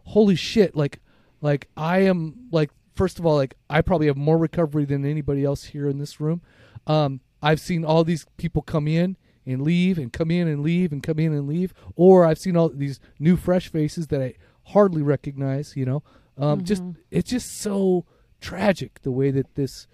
holy 0.05 0.35
shit, 0.35 0.75
like 0.75 0.99
like 1.41 1.67
I 1.77 1.99
am 1.99 2.47
like 2.51 2.71
first 2.99 3.17
of 3.17 3.25
all 3.25 3.37
like 3.37 3.55
I 3.69 3.81
probably 3.81 4.07
have 4.07 4.17
more 4.17 4.37
recovery 4.37 4.83
than 4.83 5.05
anybody 5.05 5.45
else 5.45 5.63
here 5.63 5.87
in 5.87 5.99
this 5.99 6.19
room. 6.19 6.41
Um, 6.85 7.21
I've 7.41 7.61
seen 7.61 7.85
all 7.85 8.03
these 8.03 8.25
people 8.35 8.61
come 8.61 8.89
in 8.89 9.15
and 9.45 9.61
leave 9.61 9.97
and 9.97 10.11
come 10.11 10.29
in 10.29 10.49
and 10.49 10.61
leave 10.61 10.91
and 10.91 11.01
come 11.01 11.17
in 11.17 11.31
and 11.31 11.47
leave, 11.47 11.73
or 11.95 12.25
I've 12.25 12.37
seen 12.37 12.57
all 12.57 12.67
these 12.67 12.99
new 13.17 13.37
fresh 13.37 13.71
faces 13.71 14.07
that 14.07 14.21
I 14.21 14.33
hardly 14.73 15.01
recognize. 15.01 15.77
You 15.77 15.85
know, 15.85 16.03
um, 16.37 16.65
just 16.65 16.83
it's 17.09 17.29
just 17.29 17.61
so 17.61 18.05
tragic 18.41 19.01
the 19.03 19.11
way 19.11 19.31
that 19.31 19.55
this 19.55 19.87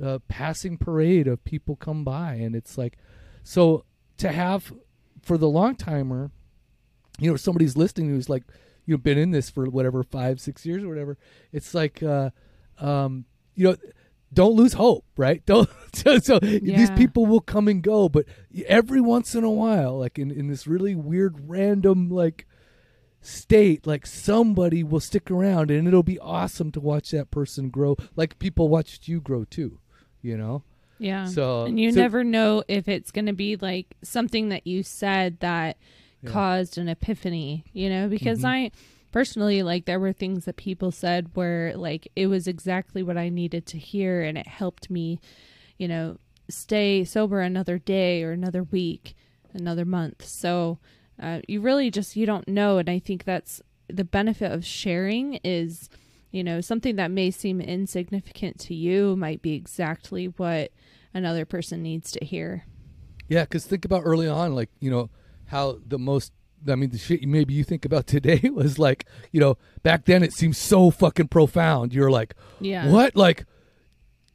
uh, 0.00 0.20
passing 0.28 0.78
parade 0.78 1.26
of 1.26 1.42
people 1.42 1.74
come 1.74 2.04
by, 2.04 2.34
and 2.34 2.54
it's 2.54 2.78
like 2.78 2.98
so 3.42 3.84
to 4.18 4.30
have 4.30 4.72
for 5.22 5.36
the 5.36 5.48
long 5.48 5.74
timer, 5.74 6.30
you 7.18 7.28
know, 7.28 7.36
somebody's 7.36 7.76
listening 7.76 8.10
who's 8.10 8.28
like 8.28 8.44
you've 8.86 9.02
been 9.02 9.18
in 9.18 9.32
this 9.32 9.50
for 9.50 9.64
whatever 9.66 10.04
five 10.04 10.40
six 10.40 10.64
years 10.64 10.84
or 10.84 10.88
whatever. 10.88 11.18
It's 11.52 11.74
like 11.74 12.00
uh, 12.00 12.30
um, 12.78 13.24
you 13.54 13.64
know. 13.70 13.76
Don't 14.32 14.54
lose 14.56 14.72
hope, 14.72 15.04
right? 15.16 15.46
Don't. 15.46 15.68
So, 15.94 16.18
so 16.18 16.40
these 16.40 16.90
people 16.90 17.24
will 17.24 17.40
come 17.40 17.68
and 17.68 17.80
go, 17.80 18.08
but 18.08 18.24
every 18.66 19.00
once 19.00 19.36
in 19.36 19.44
a 19.44 19.50
while, 19.50 19.96
like 20.00 20.18
in, 20.18 20.32
in 20.32 20.48
this 20.48 20.66
really 20.66 20.96
weird, 20.96 21.48
random, 21.48 22.10
like 22.10 22.48
state, 23.20 23.86
like 23.86 24.06
somebody 24.06 24.82
will 24.82 24.98
stick 24.98 25.30
around, 25.30 25.70
and 25.70 25.86
it'll 25.86 26.02
be 26.02 26.18
awesome 26.18 26.72
to 26.72 26.80
watch 26.80 27.10
that 27.12 27.30
person 27.30 27.70
grow, 27.70 27.96
like 28.16 28.38
people 28.40 28.68
watched 28.68 29.06
you 29.06 29.20
grow 29.20 29.44
too. 29.44 29.78
You 30.20 30.36
know. 30.36 30.62
Yeah. 30.98 31.26
So- 31.26 31.66
and 31.66 31.78
you 31.78 31.92
so- 31.92 32.00
never 32.00 32.24
know 32.24 32.64
if 32.66 32.88
it's 32.88 33.10
going 33.12 33.26
to 33.26 33.32
be 33.32 33.54
like 33.56 33.94
something 34.02 34.48
that 34.48 34.66
you 34.66 34.82
said 34.82 35.38
that 35.40 35.76
Yeah. 36.22 36.30
caused 36.30 36.76
an 36.78 36.88
epiphany, 36.88 37.64
you 37.72 37.88
know, 37.88 38.08
because 38.08 38.40
Mhm. 38.40 38.48
I 38.48 38.70
personally 39.14 39.62
like 39.62 39.84
there 39.84 40.00
were 40.00 40.12
things 40.12 40.44
that 40.44 40.56
people 40.56 40.90
said 40.90 41.30
where 41.34 41.76
like 41.76 42.08
it 42.16 42.26
was 42.26 42.48
exactly 42.48 43.02
what 43.02 43.16
I 43.16 43.28
needed 43.28 43.64
to 43.66 43.78
hear 43.78 44.22
and 44.22 44.36
it 44.36 44.48
helped 44.48 44.90
me, 44.90 45.20
you 45.78 45.86
know, 45.86 46.18
stay 46.50 47.04
sober 47.04 47.40
another 47.40 47.78
day 47.78 48.24
or 48.24 48.32
another 48.32 48.64
week, 48.64 49.14
another 49.54 49.84
month. 49.84 50.24
So, 50.24 50.78
uh, 51.22 51.40
you 51.46 51.60
really 51.60 51.92
just 51.92 52.16
you 52.16 52.26
don't 52.26 52.48
know 52.48 52.78
and 52.78 52.90
i 52.90 52.98
think 52.98 53.22
that's 53.22 53.62
the 53.86 54.02
benefit 54.02 54.50
of 54.50 54.66
sharing 54.66 55.34
is 55.44 55.88
you 56.32 56.42
know 56.42 56.60
something 56.60 56.96
that 56.96 57.08
may 57.08 57.30
seem 57.30 57.60
insignificant 57.60 58.58
to 58.58 58.74
you 58.74 59.14
might 59.14 59.40
be 59.40 59.54
exactly 59.54 60.26
what 60.26 60.72
another 61.14 61.44
person 61.44 61.84
needs 61.84 62.10
to 62.10 62.24
hear 62.24 62.64
Yeah, 63.28 63.42
because 63.44 63.64
think 63.64 63.84
about 63.84 64.02
early 64.04 64.28
on, 64.28 64.54
like 64.54 64.70
you 64.80 64.90
know 64.90 65.08
how 65.46 65.78
the 65.86 65.98
most. 65.98 66.32
I 66.68 66.74
mean, 66.74 66.90
the 66.90 66.98
shit 66.98 67.22
maybe 67.26 67.54
you 67.54 67.64
think 67.64 67.84
about 67.84 68.06
today 68.08 68.50
was 68.52 68.78
like, 68.78 69.06
you 69.32 69.40
know, 69.40 69.56
back 69.82 70.04
then 70.04 70.22
it 70.22 70.32
seems 70.32 70.58
so 70.58 70.90
fucking 70.90 71.28
profound. 71.28 71.94
You're 71.94 72.10
like, 72.10 72.34
yeah 72.60 72.88
what? 72.88 73.16
Like, 73.16 73.46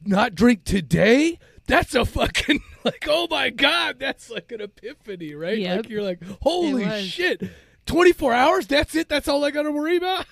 not 0.04 0.34
drink 0.34 0.64
today? 0.64 1.38
That's 1.66 1.94
a 1.94 2.04
fucking 2.04 2.60
like, 2.84 3.06
oh 3.08 3.28
my 3.30 3.50
god, 3.50 3.98
that's 3.98 4.30
like 4.30 4.50
an 4.52 4.60
epiphany, 4.60 5.34
right? 5.34 5.58
Yep. 5.58 5.76
Like 5.76 5.88
you're 5.88 6.02
like, 6.02 6.22
holy 6.42 7.02
shit, 7.02 7.42
24 7.86 8.32
hours? 8.32 8.66
That's 8.66 8.94
it? 8.94 9.08
That's 9.08 9.28
all 9.28 9.44
I 9.44 9.50
got 9.50 9.62
to 9.62 9.72
worry 9.72 9.96
about? 9.96 10.26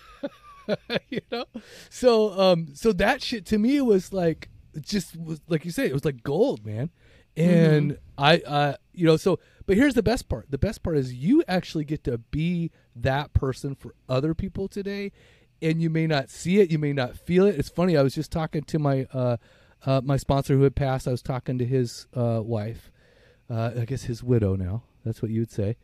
you 1.10 1.20
know? 1.30 1.44
So, 1.90 2.38
um, 2.38 2.68
so 2.74 2.92
that 2.92 3.22
shit 3.22 3.46
to 3.46 3.58
me 3.58 3.80
was 3.80 4.12
like, 4.12 4.48
it 4.74 4.82
just 4.82 5.16
was 5.16 5.40
like 5.48 5.64
you 5.64 5.70
say, 5.70 5.86
it 5.86 5.92
was 5.92 6.04
like 6.04 6.22
gold, 6.22 6.64
man. 6.64 6.90
And 7.38 7.98
I, 8.16 8.38
uh, 8.38 8.74
you 8.92 9.06
know, 9.06 9.16
so, 9.16 9.38
but 9.66 9.76
here's 9.76 9.94
the 9.94 10.02
best 10.02 10.28
part. 10.28 10.50
The 10.50 10.58
best 10.58 10.82
part 10.82 10.96
is 10.96 11.14
you 11.14 11.42
actually 11.46 11.84
get 11.84 12.04
to 12.04 12.18
be 12.18 12.70
that 12.96 13.32
person 13.32 13.74
for 13.74 13.94
other 14.08 14.34
people 14.34 14.68
today, 14.68 15.12
and 15.62 15.80
you 15.80 15.90
may 15.90 16.06
not 16.06 16.30
see 16.30 16.60
it, 16.60 16.70
you 16.70 16.78
may 16.78 16.92
not 16.92 17.16
feel 17.16 17.46
it. 17.46 17.56
It's 17.56 17.68
funny. 17.68 17.96
I 17.96 18.02
was 18.02 18.14
just 18.14 18.32
talking 18.32 18.62
to 18.62 18.78
my, 18.78 19.06
uh, 19.12 19.36
uh, 19.84 20.00
my 20.04 20.16
sponsor 20.16 20.54
who 20.56 20.62
had 20.62 20.74
passed. 20.74 21.06
I 21.06 21.10
was 21.12 21.22
talking 21.22 21.58
to 21.58 21.64
his 21.64 22.06
uh, 22.14 22.40
wife, 22.42 22.90
uh, 23.50 23.72
I 23.78 23.84
guess 23.84 24.04
his 24.04 24.22
widow 24.22 24.56
now. 24.56 24.82
That's 25.04 25.22
what 25.22 25.30
you 25.30 25.40
would 25.40 25.50
say. 25.50 25.76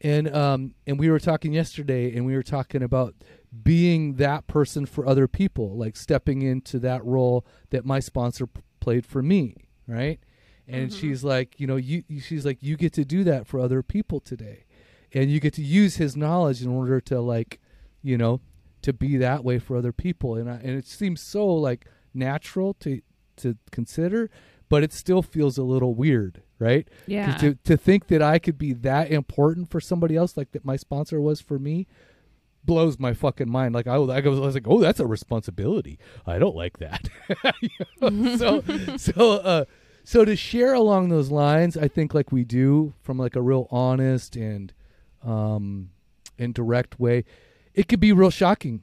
And 0.00 0.34
um, 0.34 0.74
and 0.86 0.98
we 0.98 1.08
were 1.08 1.18
talking 1.18 1.54
yesterday, 1.54 2.14
and 2.14 2.26
we 2.26 2.34
were 2.34 2.42
talking 2.42 2.82
about 2.82 3.14
being 3.62 4.14
that 4.14 4.46
person 4.46 4.84
for 4.84 5.06
other 5.06 5.26
people, 5.26 5.76
like 5.76 5.96
stepping 5.96 6.42
into 6.42 6.78
that 6.80 7.02
role 7.04 7.46
that 7.70 7.86
my 7.86 8.00
sponsor 8.00 8.46
p- 8.46 8.60
played 8.78 9.06
for 9.06 9.22
me, 9.22 9.68
right? 9.88 10.20
And 10.68 10.92
she's 10.92 11.22
like, 11.22 11.60
you 11.60 11.66
know, 11.66 11.76
you 11.76 12.02
she's 12.20 12.44
like, 12.44 12.62
you 12.62 12.76
get 12.76 12.92
to 12.94 13.04
do 13.04 13.24
that 13.24 13.46
for 13.46 13.60
other 13.60 13.82
people 13.82 14.20
today, 14.20 14.64
and 15.12 15.30
you 15.30 15.38
get 15.40 15.54
to 15.54 15.62
use 15.62 15.96
his 15.96 16.16
knowledge 16.16 16.62
in 16.62 16.68
order 16.68 17.00
to 17.02 17.20
like, 17.20 17.60
you 18.02 18.18
know, 18.18 18.40
to 18.82 18.92
be 18.92 19.16
that 19.16 19.44
way 19.44 19.58
for 19.58 19.76
other 19.76 19.92
people. 19.92 20.34
And 20.34 20.50
I, 20.50 20.54
and 20.54 20.70
it 20.76 20.86
seems 20.86 21.20
so 21.20 21.46
like 21.46 21.86
natural 22.14 22.74
to 22.80 23.00
to 23.36 23.56
consider, 23.70 24.30
but 24.68 24.82
it 24.82 24.92
still 24.92 25.22
feels 25.22 25.58
a 25.58 25.62
little 25.62 25.94
weird, 25.94 26.42
right 26.58 26.88
yeah 27.06 27.36
To 27.36 27.54
to 27.64 27.76
think 27.76 28.08
that 28.08 28.22
I 28.22 28.38
could 28.38 28.58
be 28.58 28.72
that 28.72 29.10
important 29.10 29.70
for 29.70 29.80
somebody 29.80 30.16
else, 30.16 30.36
like 30.36 30.52
that 30.52 30.64
my 30.64 30.76
sponsor 30.76 31.20
was 31.20 31.40
for 31.40 31.58
me, 31.58 31.86
blows 32.64 32.98
my 32.98 33.14
fucking 33.14 33.50
mind. 33.50 33.74
Like 33.74 33.86
I 33.86 33.98
was, 33.98 34.10
I 34.10 34.20
was, 34.20 34.38
I 34.38 34.42
was 34.42 34.54
like, 34.54 34.66
oh, 34.66 34.80
that's 34.80 35.00
a 35.00 35.06
responsibility. 35.06 35.98
I 36.26 36.38
don't 36.38 36.56
like 36.56 36.78
that. 36.78 37.08
You 37.60 38.10
know? 38.10 38.36
so 38.36 38.62
so 38.96 39.32
uh, 39.32 39.64
so 40.08 40.24
to 40.24 40.36
share 40.36 40.72
along 40.72 41.08
those 41.08 41.32
lines, 41.32 41.76
I 41.76 41.88
think 41.88 42.14
like 42.14 42.30
we 42.30 42.44
do 42.44 42.94
from 43.02 43.18
like 43.18 43.34
a 43.34 43.42
real 43.42 43.66
honest 43.72 44.36
and 44.36 44.72
um 45.24 45.90
and 46.38 46.54
direct 46.54 47.00
way, 47.00 47.24
it 47.74 47.88
could 47.88 47.98
be 47.98 48.12
real 48.12 48.30
shocking 48.30 48.82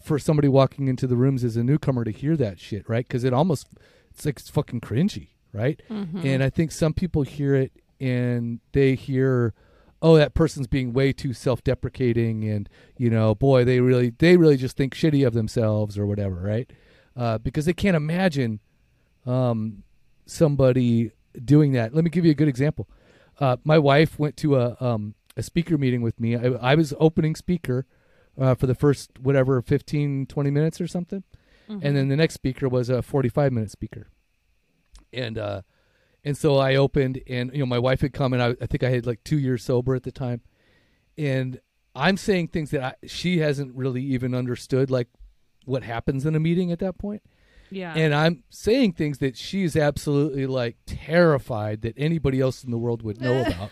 for 0.00 0.16
somebody 0.18 0.46
walking 0.46 0.86
into 0.86 1.08
the 1.08 1.16
rooms 1.16 1.42
as 1.42 1.56
a 1.56 1.64
newcomer 1.64 2.04
to 2.04 2.12
hear 2.12 2.36
that 2.36 2.60
shit, 2.60 2.88
right? 2.88 3.04
Because 3.08 3.24
it 3.24 3.32
almost 3.32 3.66
it's 4.12 4.24
like 4.24 4.38
it's 4.38 4.48
fucking 4.48 4.80
cringy, 4.80 5.30
right? 5.52 5.82
And 6.24 6.40
I 6.42 6.50
think 6.50 6.70
some 6.70 6.92
people 6.92 7.22
hear 7.22 7.56
it 7.56 7.72
and 7.98 8.60
they 8.72 8.94
hear, 8.94 9.54
oh, 10.02 10.14
that 10.16 10.34
person's 10.34 10.68
being 10.68 10.92
way 10.92 11.12
too 11.12 11.32
self-deprecating, 11.32 12.44
and 12.44 12.68
you 12.96 13.10
know, 13.10 13.34
boy, 13.34 13.64
they 13.64 13.80
really 13.80 14.10
they 14.18 14.36
really 14.36 14.56
just 14.56 14.76
think 14.76 14.94
shitty 14.94 15.26
of 15.26 15.32
themselves 15.34 15.98
or 15.98 16.06
whatever, 16.06 16.36
right? 16.36 16.70
Uh, 17.16 17.38
because 17.38 17.64
they 17.64 17.72
can't 17.72 17.96
imagine 17.96 18.60
um, 19.26 19.82
somebody 20.26 21.12
doing 21.44 21.72
that. 21.72 21.94
Let 21.94 22.04
me 22.04 22.10
give 22.10 22.24
you 22.24 22.30
a 22.30 22.34
good 22.34 22.48
example. 22.48 22.88
Uh, 23.40 23.56
my 23.64 23.78
wife 23.78 24.18
went 24.18 24.36
to 24.38 24.56
a 24.56 24.76
um, 24.80 25.14
a 25.36 25.42
speaker 25.42 25.76
meeting 25.76 26.02
with 26.02 26.20
me. 26.20 26.36
I, 26.36 26.72
I 26.72 26.74
was 26.74 26.94
opening 27.00 27.34
speaker 27.34 27.86
uh, 28.40 28.54
for 28.54 28.66
the 28.66 28.74
first 28.74 29.18
whatever 29.18 29.60
15, 29.60 30.26
20 30.26 30.50
minutes 30.50 30.80
or 30.80 30.86
something, 30.86 31.24
and 31.82 31.96
then 31.96 32.08
the 32.08 32.16
next 32.16 32.34
speaker 32.34 32.68
was 32.68 32.88
a 32.88 33.02
forty 33.02 33.28
five 33.28 33.52
minute 33.52 33.70
speaker, 33.70 34.08
and 35.12 35.38
uh, 35.38 35.62
and 36.22 36.36
so 36.36 36.56
I 36.58 36.76
opened, 36.76 37.20
and 37.28 37.50
you 37.52 37.60
know 37.60 37.66
my 37.66 37.78
wife 37.78 38.00
had 38.02 38.12
come, 38.12 38.32
and 38.32 38.42
I, 38.42 38.54
I 38.60 38.66
think 38.66 38.82
I 38.82 38.90
had 38.90 39.06
like 39.06 39.24
two 39.24 39.38
years 39.38 39.64
sober 39.64 39.94
at 39.94 40.04
the 40.04 40.12
time, 40.12 40.42
and 41.18 41.60
I'm 41.94 42.16
saying 42.16 42.48
things 42.48 42.70
that 42.70 42.82
I, 42.82 43.06
she 43.06 43.38
hasn't 43.38 43.74
really 43.74 44.02
even 44.02 44.34
understood, 44.34 44.90
like 44.90 45.08
what 45.64 45.82
happens 45.82 46.26
in 46.26 46.34
a 46.34 46.40
meeting 46.40 46.70
at 46.70 46.78
that 46.80 46.98
point 46.98 47.22
yeah 47.74 47.92
and 47.94 48.14
I'm 48.14 48.42
saying 48.50 48.92
things 48.92 49.18
that 49.18 49.36
she's 49.36 49.76
absolutely 49.76 50.46
like 50.46 50.76
terrified 50.86 51.82
that 51.82 51.94
anybody 51.96 52.40
else 52.40 52.64
in 52.64 52.70
the 52.70 52.78
world 52.78 53.02
would 53.02 53.20
know 53.20 53.42
about. 53.46 53.70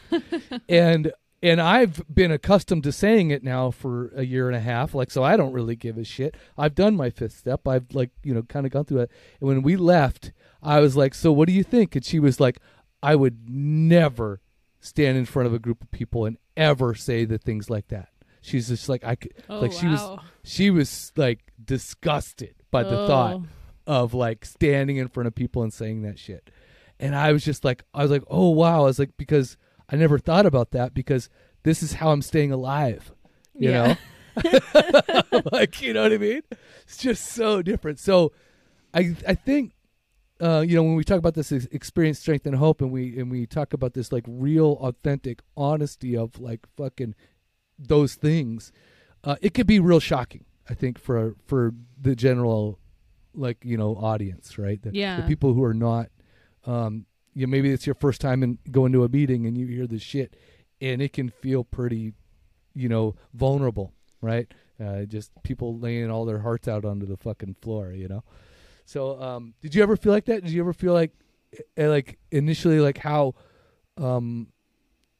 and 0.69 1.13
and 1.45 1.61
I've 1.61 2.03
been 2.13 2.31
accustomed 2.31 2.85
to 2.85 2.93
saying 2.93 3.33
it 3.33 3.43
now 3.43 3.73
for 3.73 4.13
a 4.15 4.23
year 4.25 4.47
and 4.47 4.57
a 4.57 4.61
half, 4.61 4.95
like 4.95 5.11
so 5.11 5.25
I 5.25 5.37
don't 5.37 5.53
really 5.53 5.75
give 5.75 5.99
a 5.99 6.05
shit. 6.05 6.37
I've 6.57 6.75
done 6.77 6.95
my 6.97 7.11
fifth 7.11 7.37
step. 7.37 7.67
I've 7.67 7.87
like, 7.93 8.11
you 8.23 8.33
know, 8.33 8.43
kind 8.43 8.65
of 8.65 8.71
gone 8.71 8.85
through 8.85 9.01
it. 9.01 9.11
And 9.41 9.49
when 9.49 9.63
we 9.63 9.75
left, 9.77 10.31
I 10.63 10.79
was 10.79 10.97
like, 10.97 11.15
"So 11.15 11.33
what 11.33 11.49
do 11.49 11.53
you 11.53 11.65
think?" 11.65 11.97
And 11.97 12.05
she 12.05 12.21
was 12.21 12.39
like, 12.39 12.61
"I 13.03 13.17
would 13.17 13.49
never 13.49 14.41
stand 14.81 15.19
in 15.19 15.25
front 15.27 15.49
of 15.49 15.53
a 15.55 15.59
group 15.59 15.83
of 15.83 15.91
people 15.91 16.27
and 16.27 16.37
ever 16.57 16.95
say 16.95 17.25
the 17.25 17.39
things 17.39 17.69
like 17.69 17.89
that." 17.89 18.11
She's 18.41 18.69
just 18.69 18.89
like 18.89 19.03
I 19.05 19.17
could 19.17 19.33
Oh, 19.49 19.59
like 19.61 19.73
she 19.73 19.87
was 19.89 20.19
she 20.45 20.71
was 20.71 21.13
like 21.17 21.41
disgusted 21.65 22.55
by 22.71 22.83
the 22.85 23.07
thought 23.09 23.35
Oh. 23.37 23.45
Of 23.87 24.15
like 24.15 24.45
standing 24.45 24.97
in 24.97 25.09
front 25.09 25.27
of 25.27 25.35
people 25.35 25.63
and 25.63 25.73
saying 25.73 26.03
that 26.03 26.19
shit. 26.19 26.51
And 27.01 27.15
I 27.17 27.33
was 27.33 27.45
just 27.45 27.65
like, 27.65 27.85
I 27.93 28.03
was 28.03 28.11
like, 28.11 28.25
oh 28.29 28.51
wow. 28.51 28.81
I 28.83 28.85
was 28.85 28.99
like, 28.99 29.17
because 29.17 29.57
I 29.89 29.97
never 29.97 30.19
thought 30.19 30.47
about 30.47 30.71
that 30.73 30.95
because 30.95 31.29
this 31.65 31.83
is 31.83 31.95
how 31.95 32.11
I'm 32.11 32.23
staying 32.23 32.53
alive. 32.53 33.13
You 33.55 33.71
Yeah. 33.71 33.83
know? 33.83 33.97
like, 35.53 35.83
you 35.83 35.93
know 35.93 36.03
what 36.05 36.13
I 36.13 36.19
mean? 36.19 36.43
It's 36.83 36.97
just 36.97 37.27
so 37.29 37.63
different. 37.63 37.99
So 37.99 38.33
I 38.95 39.15
I 39.27 39.35
think 39.35 39.73
uh, 40.41 40.61
you 40.61 40.75
know, 40.75 40.83
when 40.83 40.97
we 40.97 41.05
talk 41.05 41.19
about 41.19 41.35
this 41.35 41.53
experience, 41.53 42.19
strength, 42.19 42.47
and 42.47 42.57
hope, 42.57 42.81
and 42.81 42.91
we 42.91 43.17
and 43.19 43.31
we 43.31 43.47
talk 43.47 43.73
about 43.73 43.95
this 43.95 44.11
like 44.11 44.25
real, 44.27 44.73
authentic 44.81 45.41
honesty 45.57 46.17
of 46.17 46.41
like 46.41 46.67
fucking 46.77 47.15
those 47.79 48.17
things, 48.17 48.73
uh, 49.23 49.37
it 49.41 49.55
could 49.55 49.69
be 49.69 49.79
real 49.79 50.01
shocking. 50.01 50.45
I 50.69 50.75
think 50.75 50.99
for 50.99 51.37
for 51.47 51.75
the 52.01 52.17
general, 52.17 52.81
like 53.35 53.59
you 53.65 53.77
know, 53.77 53.97
audience, 53.97 54.59
right? 54.59 54.81
The, 54.83 54.91
Yeah. 54.95 55.17
the 55.17 55.23
people 55.23 55.55
who 55.55 55.63
are 55.65 55.75
not, 55.75 56.09
um, 56.65 57.07
you 57.35 57.47
know, 57.47 57.51
maybe 57.51 57.71
it's 57.71 57.87
your 57.87 57.95
first 57.95 58.21
time 58.21 58.43
in 58.43 58.59
going 58.71 58.93
to 58.93 59.05
a 59.05 59.09
meeting 59.09 59.47
and 59.47 59.57
you 59.57 59.67
hear 59.67 59.87
this 59.87 60.03
shit, 60.03 60.37
and 60.81 61.01
it 61.01 61.13
can 61.13 61.31
feel 61.31 61.65
pretty, 61.65 62.13
you 62.75 62.89
know, 62.89 63.15
vulnerable, 63.35 63.93
right? 64.21 64.53
Uh, 64.83 65.05
just 65.05 65.31
people 65.43 65.79
laying 65.79 66.11
all 66.11 66.25
their 66.25 66.41
hearts 66.41 66.67
out 66.69 66.85
onto 66.85 67.07
the 67.07 67.17
fucking 67.17 67.55
floor, 67.63 67.93
you 67.93 68.09
know. 68.09 68.23
So, 68.85 69.21
um, 69.23 69.55
did 69.61 69.75
you 69.75 69.83
ever 69.83 69.97
feel 69.97 70.13
like 70.13 70.25
that? 70.27 70.43
Did 70.43 70.51
you 70.53 70.61
ever 70.61 70.73
feel 70.73 70.93
like, 70.93 71.13
uh, 71.79 71.89
like 71.89 72.19
initially, 72.31 72.81
like 72.81 72.99
how, 72.99 73.35
um, 73.97 74.49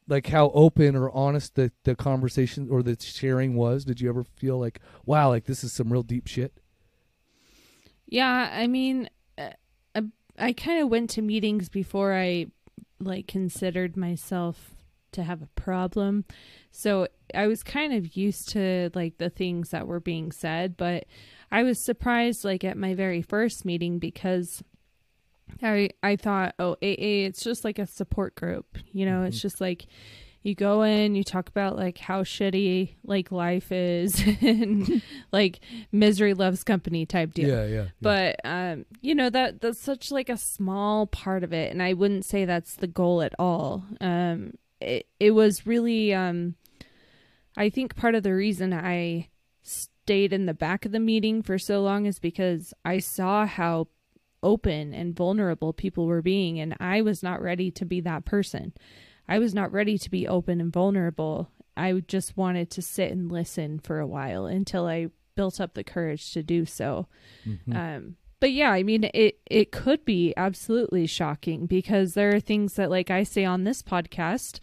like 0.07 0.27
how 0.27 0.49
open 0.53 0.95
or 0.97 1.09
honest 1.11 1.55
the 1.55 1.71
the 1.85 1.95
conversation 1.95 2.67
or 2.69 2.83
the 2.83 2.97
sharing 2.99 3.55
was? 3.55 3.85
Did 3.85 4.01
you 4.01 4.09
ever 4.09 4.23
feel 4.23 4.59
like, 4.59 4.79
wow, 5.05 5.29
like 5.29 5.45
this 5.45 5.63
is 5.63 5.71
some 5.71 5.91
real 5.93 6.03
deep 6.03 6.27
shit? 6.27 6.59
Yeah, 8.13 8.47
I 8.53 8.67
mean, 8.67 9.09
uh, 9.39 9.49
I, 9.95 10.03
I 10.37 10.53
kind 10.53 10.83
of 10.83 10.89
went 10.89 11.09
to 11.11 11.23
meetings 11.23 11.67
before 11.67 12.13
I 12.13 12.45
like 12.99 13.25
considered 13.25 13.97
myself 13.97 14.75
to 15.13 15.23
have 15.23 15.41
a 15.41 15.47
problem. 15.55 16.23
So 16.69 17.07
I 17.33 17.47
was 17.47 17.63
kind 17.63 17.91
of 17.91 18.15
used 18.15 18.49
to 18.49 18.91
like 18.93 19.17
the 19.17 19.31
things 19.31 19.71
that 19.71 19.87
were 19.87 19.99
being 19.99 20.31
said, 20.31 20.77
but 20.77 21.05
I 21.51 21.63
was 21.63 21.83
surprised 21.83 22.45
like 22.45 22.63
at 22.63 22.77
my 22.77 22.93
very 22.93 23.23
first 23.23 23.65
meeting 23.65 23.97
because 23.97 24.61
I 25.63 25.89
I 26.03 26.15
thought, 26.15 26.53
oh, 26.59 26.73
AA, 26.83 27.25
it's 27.25 27.43
just 27.43 27.63
like 27.63 27.79
a 27.79 27.87
support 27.87 28.35
group. 28.35 28.77
You 28.91 29.07
know, 29.07 29.23
it's 29.23 29.41
just 29.41 29.59
like 29.59 29.87
you 30.43 30.55
go 30.55 30.83
in, 30.83 31.15
you 31.15 31.23
talk 31.23 31.47
about 31.47 31.77
like 31.77 31.97
how 31.97 32.23
shitty 32.23 32.95
like 33.05 33.31
life 33.31 33.71
is 33.71 34.21
and 34.41 35.01
like 35.31 35.61
misery 35.91 36.33
loves 36.33 36.63
company 36.63 37.05
type 37.05 37.33
deal. 37.33 37.49
Yeah, 37.49 37.65
yeah. 37.65 37.75
yeah. 37.75 37.87
But 38.01 38.35
um, 38.43 38.85
you 39.01 39.15
know 39.15 39.29
that 39.29 39.61
that's 39.61 39.79
such 39.79 40.11
like 40.11 40.29
a 40.29 40.37
small 40.37 41.07
part 41.07 41.43
of 41.43 41.53
it, 41.53 41.71
and 41.71 41.81
I 41.81 41.93
wouldn't 41.93 42.25
say 42.25 42.45
that's 42.45 42.75
the 42.75 42.87
goal 42.87 43.21
at 43.21 43.33
all. 43.39 43.85
Um, 44.01 44.53
it 44.81 45.07
it 45.19 45.31
was 45.31 45.65
really 45.65 46.13
um, 46.13 46.55
I 47.55 47.69
think 47.69 47.95
part 47.95 48.15
of 48.15 48.23
the 48.23 48.33
reason 48.33 48.73
I 48.73 49.29
stayed 49.61 50.33
in 50.33 50.45
the 50.45 50.53
back 50.53 50.85
of 50.85 50.91
the 50.91 50.99
meeting 50.99 51.41
for 51.41 51.57
so 51.57 51.81
long 51.81 52.05
is 52.05 52.19
because 52.19 52.73
I 52.83 52.99
saw 52.99 53.45
how 53.45 53.87
open 54.41 54.93
and 54.93 55.15
vulnerable 55.15 55.71
people 55.71 56.05
were 56.05 56.21
being, 56.21 56.59
and 56.59 56.75
I 56.81 57.01
was 57.01 57.23
not 57.23 57.41
ready 57.41 57.71
to 57.71 57.85
be 57.85 58.01
that 58.01 58.25
person. 58.25 58.73
I 59.27 59.39
was 59.39 59.53
not 59.53 59.71
ready 59.71 59.97
to 59.97 60.09
be 60.11 60.27
open 60.27 60.59
and 60.61 60.71
vulnerable. 60.71 61.49
I 61.75 61.93
just 62.07 62.37
wanted 62.37 62.69
to 62.71 62.81
sit 62.81 63.11
and 63.11 63.31
listen 63.31 63.79
for 63.79 63.99
a 63.99 64.07
while 64.07 64.45
until 64.45 64.85
I 64.85 65.07
built 65.35 65.59
up 65.59 65.73
the 65.73 65.83
courage 65.83 66.31
to 66.33 66.43
do 66.43 66.65
so. 66.65 67.07
Mm-hmm. 67.47 67.75
Um, 67.75 68.15
but 68.39 68.51
yeah, 68.51 68.71
I 68.71 68.83
mean, 68.83 69.09
it 69.13 69.39
it 69.49 69.71
could 69.71 70.03
be 70.03 70.33
absolutely 70.35 71.07
shocking 71.07 71.65
because 71.65 72.13
there 72.13 72.35
are 72.35 72.39
things 72.41 72.73
that, 72.73 72.89
like 72.91 73.09
I 73.09 73.23
say 73.23 73.45
on 73.45 73.63
this 73.63 73.81
podcast, 73.81 74.59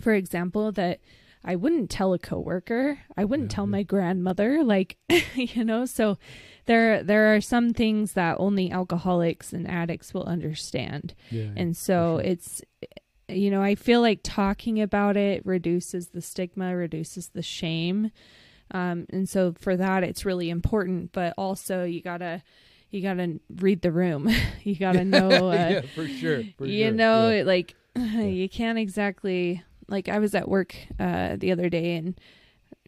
for 0.00 0.14
example, 0.14 0.70
that 0.72 1.00
I 1.44 1.56
wouldn't 1.56 1.90
tell 1.90 2.12
a 2.12 2.18
coworker. 2.18 3.00
I 3.16 3.24
wouldn't 3.24 3.50
Yeah, 3.50 3.56
tell 3.56 3.64
yeah. 3.64 3.70
my 3.70 3.82
grandmother. 3.82 4.62
Like, 4.64 4.98
you 5.34 5.64
know, 5.64 5.84
so 5.84 6.16
there 6.66 7.02
there 7.02 7.34
are 7.34 7.40
some 7.40 7.74
things 7.74 8.12
that 8.12 8.36
only 8.38 8.70
alcoholics 8.70 9.52
and 9.52 9.68
addicts 9.68 10.14
will 10.14 10.24
understand, 10.24 11.14
yeah, 11.30 11.48
and 11.56 11.76
so 11.76 12.20
sure. 12.22 12.30
it's 12.30 12.62
you 13.32 13.50
know 13.50 13.62
i 13.62 13.74
feel 13.74 14.00
like 14.00 14.20
talking 14.22 14.80
about 14.80 15.16
it 15.16 15.44
reduces 15.44 16.08
the 16.08 16.20
stigma 16.20 16.74
reduces 16.76 17.28
the 17.28 17.42
shame 17.42 18.10
um, 18.72 19.06
and 19.10 19.28
so 19.28 19.52
for 19.58 19.76
that 19.76 20.04
it's 20.04 20.24
really 20.24 20.48
important 20.48 21.12
but 21.12 21.34
also 21.36 21.84
you 21.84 22.00
gotta 22.00 22.42
you 22.90 23.00
gotta 23.02 23.40
read 23.56 23.82
the 23.82 23.92
room 23.92 24.28
you 24.62 24.76
gotta 24.76 25.04
know 25.04 25.50
uh, 25.50 25.52
yeah, 25.52 25.80
for 25.94 26.06
sure. 26.06 26.42
For 26.56 26.66
you 26.66 26.86
sure. 26.86 26.92
know 26.92 27.30
yeah. 27.30 27.42
like 27.42 27.74
you 27.96 28.48
can't 28.48 28.78
exactly 28.78 29.62
like 29.88 30.08
i 30.08 30.18
was 30.18 30.34
at 30.34 30.48
work 30.48 30.74
uh, 30.98 31.36
the 31.36 31.52
other 31.52 31.68
day 31.68 31.96
and 31.96 32.20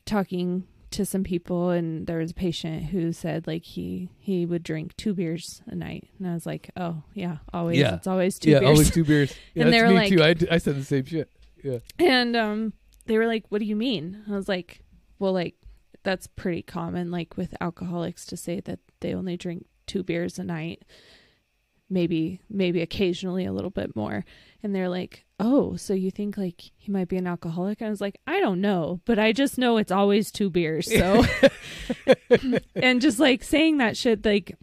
talking 0.05 0.65
to 0.93 1.05
some 1.07 1.25
people 1.25 1.71
and 1.71 2.07
there 2.07 2.19
was 2.19 2.31
a 2.31 2.35
patient 2.35 2.85
who 2.85 3.13
said 3.13 3.47
like 3.47 3.65
he 3.65 4.11
he 4.19 4.47
would 4.47 4.63
drink 4.63 4.97
two 4.97 5.13
beers 5.15 5.63
a 5.67 5.75
night 5.75 6.09
and 6.19 6.29
i 6.29 6.35
was 6.35 6.47
like 6.47 6.71
oh 6.77 7.03
yeah 7.15 7.39
always 7.53 7.79
Yeah. 7.79 7.95
it's 7.97 8.07
always 8.07 8.39
two 8.39 8.51
yeah, 8.51 8.61
beers 8.61 8.69
always 8.71 8.91
two 8.91 9.05
beers. 9.05 9.35
Yeah, 9.55 9.65
And 9.65 9.73
they 9.73 9.83
were 9.83 9.89
me 9.89 9.95
like- 9.95 10.09
too. 10.09 10.23
I, 10.23 10.55
I 10.55 10.59
said 10.59 10.77
the 10.77 10.85
same 10.85 11.05
shit. 11.05 11.31
Yeah. 11.63 11.79
And 11.99 12.37
um 12.37 12.73
they 13.07 13.19
were 13.19 13.27
like, 13.27 13.45
"What 13.49 13.59
do 13.59 13.65
you 13.65 13.75
mean?" 13.77 14.23
I 14.29 14.33
was 14.33 14.49
like, 14.49 14.81
"Well, 15.19 15.33
like 15.33 15.57
that's 16.05 16.27
pretty 16.29 16.63
common 16.63 17.11
like 17.11 17.37
with 17.37 17.55
alcoholics 17.61 18.25
to 18.27 18.37
say 18.37 18.61
that 18.61 18.79
they 19.01 19.15
only 19.15 19.37
drink 19.37 19.67
two 19.87 20.03
beers 20.03 20.39
a 20.39 20.45
night. 20.45 20.83
Maybe 21.93 22.41
maybe 22.49 22.81
occasionally 22.81 23.45
a 23.45 23.53
little 23.53 23.71
bit 23.71 23.95
more." 23.95 24.25
And 24.63 24.75
they're 24.75 24.89
like, 24.89 25.25
"Oh, 25.39 25.77
so 25.77 25.93
you 25.93 26.11
think 26.11 26.37
like 26.39 26.71
he 26.77 26.91
might 26.91 27.09
be 27.09 27.17
an 27.19 27.27
alcoholic?" 27.27 27.81
And 27.81 27.89
I 27.89 27.91
was 27.91 28.01
like, 28.01 28.19
"I 28.27 28.41
don't 28.41 28.61
know, 28.61 29.01
but 29.05 29.19
I 29.19 29.33
just 29.33 29.59
know 29.59 29.77
it's 29.77 29.93
always 29.93 30.31
two 30.31 30.49
beers." 30.51 30.91
So 30.91 31.25
and 32.75 33.01
just 33.01 33.19
like 33.19 33.43
saying 33.45 33.79
that 33.79 33.97
shit 33.97 34.25
like 34.25 34.57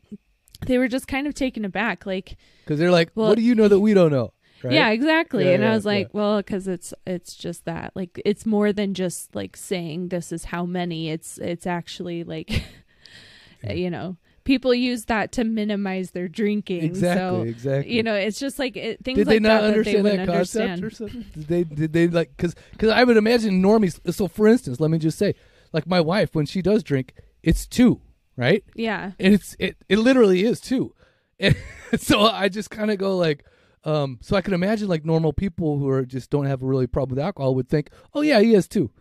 they 0.66 0.78
were 0.78 0.88
just 0.88 1.08
kind 1.08 1.28
of 1.28 1.34
taken 1.34 1.64
aback 1.66 2.06
like 2.06 2.36
Because 2.66 2.80
they're 2.80 2.92
like, 2.92 3.12
Well- 3.16 3.30
what 3.30 3.38
do 3.38 3.44
you 3.44 3.56
know 3.56 3.68
that 3.68 3.80
we 3.80 3.94
don't 3.94 4.12
know? 4.12 4.34
Right? 4.62 4.74
yeah, 4.74 4.90
exactly. 4.90 5.46
Yeah, 5.46 5.52
and 5.52 5.64
yeah, 5.64 5.72
I 5.72 5.74
was 5.74 5.86
like, 5.86 6.08
yeah. 6.08 6.20
well, 6.20 6.38
because 6.38 6.68
it's 6.68 6.94
it's 7.08 7.34
just 7.34 7.64
that. 7.64 7.94
Like, 7.96 8.22
it's 8.26 8.46
more 8.46 8.74
than 8.74 8.94
just 8.94 9.34
like 9.34 9.56
saying 9.56 10.10
this 10.10 10.34
is 10.34 10.44
how 10.46 10.66
many. 10.66 11.10
It's 11.10 11.38
it's 11.38 11.66
actually 11.66 12.26
like, 12.26 12.66
you 13.64 13.90
know, 13.90 14.18
people 14.50 14.74
use 14.74 15.06
that 15.06 15.32
to 15.34 15.44
minimize 15.44 16.10
their 16.12 16.28
drinking. 16.28 16.84
Exactly. 16.84 17.20
So 17.20 17.42
exactly. 17.44 17.94
you 17.94 18.02
know, 18.02 18.16
it's 18.16 18.40
just 18.40 18.58
like 18.58 18.76
it, 18.76 19.04
things 19.06 19.18
did 19.18 19.28
like 19.28 19.36
they 19.36 19.40
not 19.40 19.62
that 19.62 19.62
that 19.62 19.86
they 19.86 19.98
understand 19.98 20.04
wouldn't 20.04 20.26
that 20.26 20.34
concept 20.34 20.70
understand. 20.72 20.84
or 20.84 20.90
something? 20.90 21.26
Did 21.34 21.48
they? 21.48 21.64
Did 21.64 21.94
they 21.94 22.08
like? 22.08 22.36
Because 22.36 22.56
because 22.72 22.90
I 22.90 23.04
would 23.04 23.16
imagine 23.16 23.62
normies. 23.62 24.00
So 24.12 24.28
for 24.28 24.48
instance, 24.48 24.80
let 24.80 24.90
me 24.90 24.98
just 24.98 25.20
say, 25.20 25.36
like 25.72 25.86
my 25.86 26.02
wife, 26.02 26.34
when 26.34 26.48
she 26.48 26.64
does 26.64 26.82
drink, 26.82 27.14
it's 27.44 27.68
two, 27.68 28.02
right? 28.36 28.64
Yeah, 28.74 29.12
and 29.20 29.36
it's 29.36 29.56
it 29.60 29.78
it 29.88 30.00
literally 30.00 30.44
is 30.44 30.60
two, 30.60 30.96
and 31.40 31.56
so 31.98 32.26
i 32.26 32.50
just 32.50 32.70
kind 32.70 32.92
of 32.92 32.98
go 32.98 33.16
like 33.18 33.46
um 33.86 34.20
so 34.22 34.36
i 34.36 34.42
can 34.42 34.54
imagine 34.54 34.88
like 34.88 35.06
normal 35.06 35.32
people 35.32 35.80
who 35.80 35.88
are 35.88 36.06
just 36.06 36.30
don't 36.30 36.46
have 36.46 36.62
a 36.62 36.66
really 36.66 36.86
problem 36.86 37.16
with 37.16 37.24
alcohol 37.24 37.56
would 37.56 37.70
think 37.70 37.90
oh 38.14 38.22
yeah 38.22 38.40
he 38.42 38.54
has 38.54 38.68
two 38.68 38.92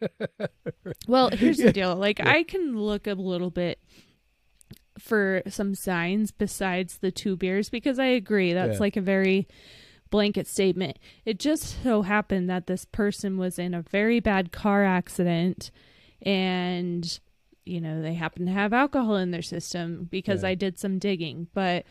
Well, 1.08 1.30
here's 1.30 1.58
Yeah. 1.58 1.66
the 1.66 1.72
deal. 1.72 1.96
Like 1.96 2.20
I 2.20 2.42
can 2.42 2.76
look 2.78 3.06
a 3.06 3.14
little 3.14 3.50
bit 3.50 3.78
for 4.98 5.42
some 5.48 5.74
signs 5.74 6.30
besides 6.32 6.98
the 6.98 7.10
two 7.10 7.36
beers 7.36 7.68
because 7.70 7.98
I 7.98 8.06
agree 8.06 8.52
that's 8.52 8.74
Yeah. 8.74 8.80
like 8.80 8.96
a 8.96 9.00
very 9.00 9.46
blanket 10.10 10.46
statement. 10.46 10.98
It 11.24 11.38
just 11.38 11.82
so 11.82 12.02
happened 12.02 12.48
that 12.48 12.66
this 12.66 12.84
person 12.84 13.38
was 13.38 13.58
in 13.58 13.74
a 13.74 13.82
very 13.82 14.20
bad 14.20 14.52
car 14.52 14.84
accident 14.84 15.70
and 16.22 17.20
you 17.64 17.80
know, 17.80 18.00
they 18.00 18.14
happen 18.14 18.46
to 18.46 18.52
have 18.52 18.72
alcohol 18.72 19.16
in 19.16 19.32
their 19.32 19.42
system 19.42 20.06
because 20.08 20.44
Yeah. 20.44 20.50
I 20.50 20.54
did 20.54 20.78
some 20.78 21.00
digging, 21.00 21.48
but 21.52 21.84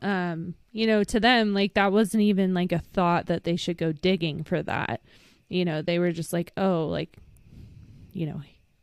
um, 0.00 0.54
you 0.72 0.84
know, 0.86 1.04
to 1.04 1.20
them 1.20 1.54
like 1.54 1.74
that 1.74 1.92
wasn't 1.92 2.22
even 2.24 2.54
like 2.54 2.72
a 2.72 2.80
thought 2.80 3.26
that 3.26 3.44
they 3.44 3.54
should 3.54 3.78
go 3.78 3.92
digging 3.92 4.42
for 4.42 4.62
that. 4.62 5.00
You 5.48 5.64
know, 5.64 5.80
they 5.80 5.98
were 6.00 6.10
just 6.12 6.32
like, 6.32 6.50
"Oh, 6.56 6.86
like 6.88 7.16
you 8.12 8.26
know, 8.26 8.40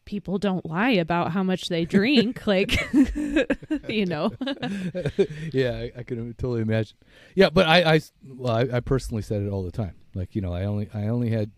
people 0.10 0.40
don't 0.40 0.66
lie 0.66 0.90
about 0.90 1.32
how 1.32 1.44
much 1.44 1.70
they 1.70 1.86
drink. 1.86 2.48
like, 2.54 2.72
you 3.88 4.08
know, 4.08 4.32
yeah 5.54 5.72
I, 5.78 5.92
I 6.00 6.04
can 6.04 6.34
totally 6.34 6.62
imagine 6.62 6.98
yeah 7.36 7.50
but 7.52 7.68
i 7.68 7.96
i 7.96 8.02
well 8.26 8.56
I, 8.56 8.78
I 8.78 8.80
personally 8.80 9.22
said 9.22 9.44
it 9.44 9.50
all 9.50 9.62
the 9.64 9.72
time 9.72 9.94
like 10.16 10.36
you 10.36 10.42
know 10.42 10.52
i 10.54 10.64
only 10.66 10.90
i 10.94 11.08
only 11.08 11.30
had 11.30 11.52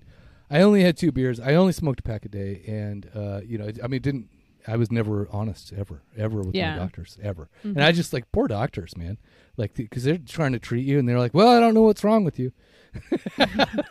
i 0.50 0.62
only 0.62 0.84
had 0.84 0.98
two 0.98 1.12
beers 1.14 1.40
i 1.40 1.54
only 1.56 1.72
smoked 1.74 2.02
a 2.02 2.04
pack 2.04 2.26
a 2.26 2.30
day 2.30 2.62
and 2.68 3.10
uh 3.16 3.40
you 3.46 3.58
know 3.58 3.70
i 3.84 3.88
mean 3.88 4.02
didn't 4.02 4.28
i 4.68 4.76
was 4.76 4.92
never 4.92 5.28
honest 5.32 5.72
ever 5.78 6.02
ever 6.18 6.42
with 6.42 6.54
Yeah. 6.56 6.72
my 6.72 6.80
doctors 6.80 7.18
ever 7.24 7.50
Mhm. 7.64 7.76
and 7.76 7.84
i 7.84 7.92
just 7.94 8.12
like 8.12 8.30
poor 8.34 8.48
doctors 8.48 8.98
man 8.98 9.18
like 9.58 9.74
because 9.74 10.04
they're 10.04 10.18
trying 10.18 10.52
to 10.52 10.60
treat 10.60 10.86
you 10.86 11.00
and 11.00 11.08
they're 11.08 11.20
like 11.20 11.34
well 11.34 11.48
i 11.50 11.60
don't 11.60 11.74
know 11.74 11.84
what's 11.84 12.04
wrong 12.04 12.24
with 12.26 12.38
you 12.38 12.52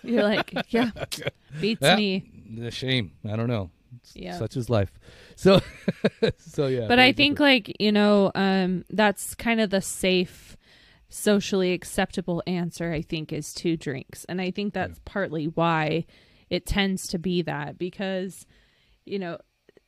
you're 0.05 0.23
like, 0.25 0.53
yeah, 0.69 0.91
beats 1.61 1.81
Yeah. 1.83 1.97
me. 1.97 2.31
the 2.59 2.71
shame 2.71 3.13
i 3.29 3.35
don't 3.37 3.49
know 3.49 3.71
Yeah. 4.15 4.39
such 4.39 4.57
is 4.57 4.69
life 4.71 4.93
so 5.37 5.61
so 6.39 6.67
yeah 6.67 6.87
But 6.89 6.99
I 6.99 7.13
think, 7.13 7.37
different. 7.39 7.69
like, 7.69 7.77
you 7.81 7.93
know, 7.93 8.31
um, 8.35 8.85
that's 8.91 9.35
kind 9.35 9.61
of 9.61 9.71
the 9.71 9.81
safe, 9.81 10.57
socially 11.09 11.73
acceptable 11.73 12.43
answer, 12.47 12.93
I 12.93 13.03
think, 13.03 13.33
is 13.33 13.53
two 13.53 13.77
drinks. 13.77 14.25
And 14.27 14.41
I 14.41 14.51
think 14.51 14.75
that's 14.75 15.01
partly 15.05 15.47
why 15.47 16.07
it 16.49 16.67
tends 16.67 17.07
to 17.09 17.19
be 17.19 17.43
that 17.43 17.79
because, 17.79 18.47
you 19.05 19.19
know, 19.19 19.39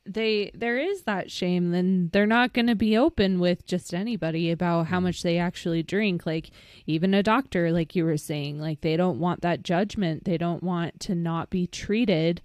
they 0.05 0.51
there 0.53 0.77
is 0.77 1.03
that 1.03 1.31
shame 1.31 1.71
then 1.71 2.09
they're 2.11 2.25
not 2.25 2.51
going 2.51 2.67
to 2.67 2.75
be 2.75 2.97
open 2.97 3.39
with 3.39 3.65
just 3.65 3.93
anybody 3.93 4.51
about 4.51 4.87
how 4.87 4.99
much 4.99 5.23
they 5.23 5.37
actually 5.37 5.81
drink 5.81 6.25
like 6.25 6.51
even 6.85 7.13
a 7.13 7.23
doctor 7.23 7.71
like 7.71 7.95
you 7.95 8.03
were 8.03 8.17
saying 8.17 8.59
like 8.59 8.81
they 8.81 8.97
don't 8.97 9.17
want 9.17 9.39
that 9.41 9.63
judgment 9.63 10.25
they 10.25 10.37
don't 10.37 10.61
want 10.61 10.99
to 10.99 11.15
not 11.15 11.49
be 11.49 11.65
treated 11.65 12.41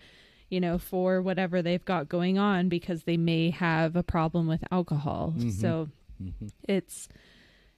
you 0.49 0.61
know 0.61 0.79
for 0.79 1.21
whatever 1.23 1.63
they've 1.63 1.85
got 1.85 2.09
going 2.09 2.39
on 2.39 2.69
because 2.69 3.03
they 3.05 3.17
may 3.17 3.51
have 3.51 3.97
a 3.97 4.03
problem 4.03 4.47
with 4.47 4.63
alcohol 4.71 5.35
Mhm. 5.37 5.53
so 5.53 5.89
Mhm. 6.23 6.51
it's 6.69 7.09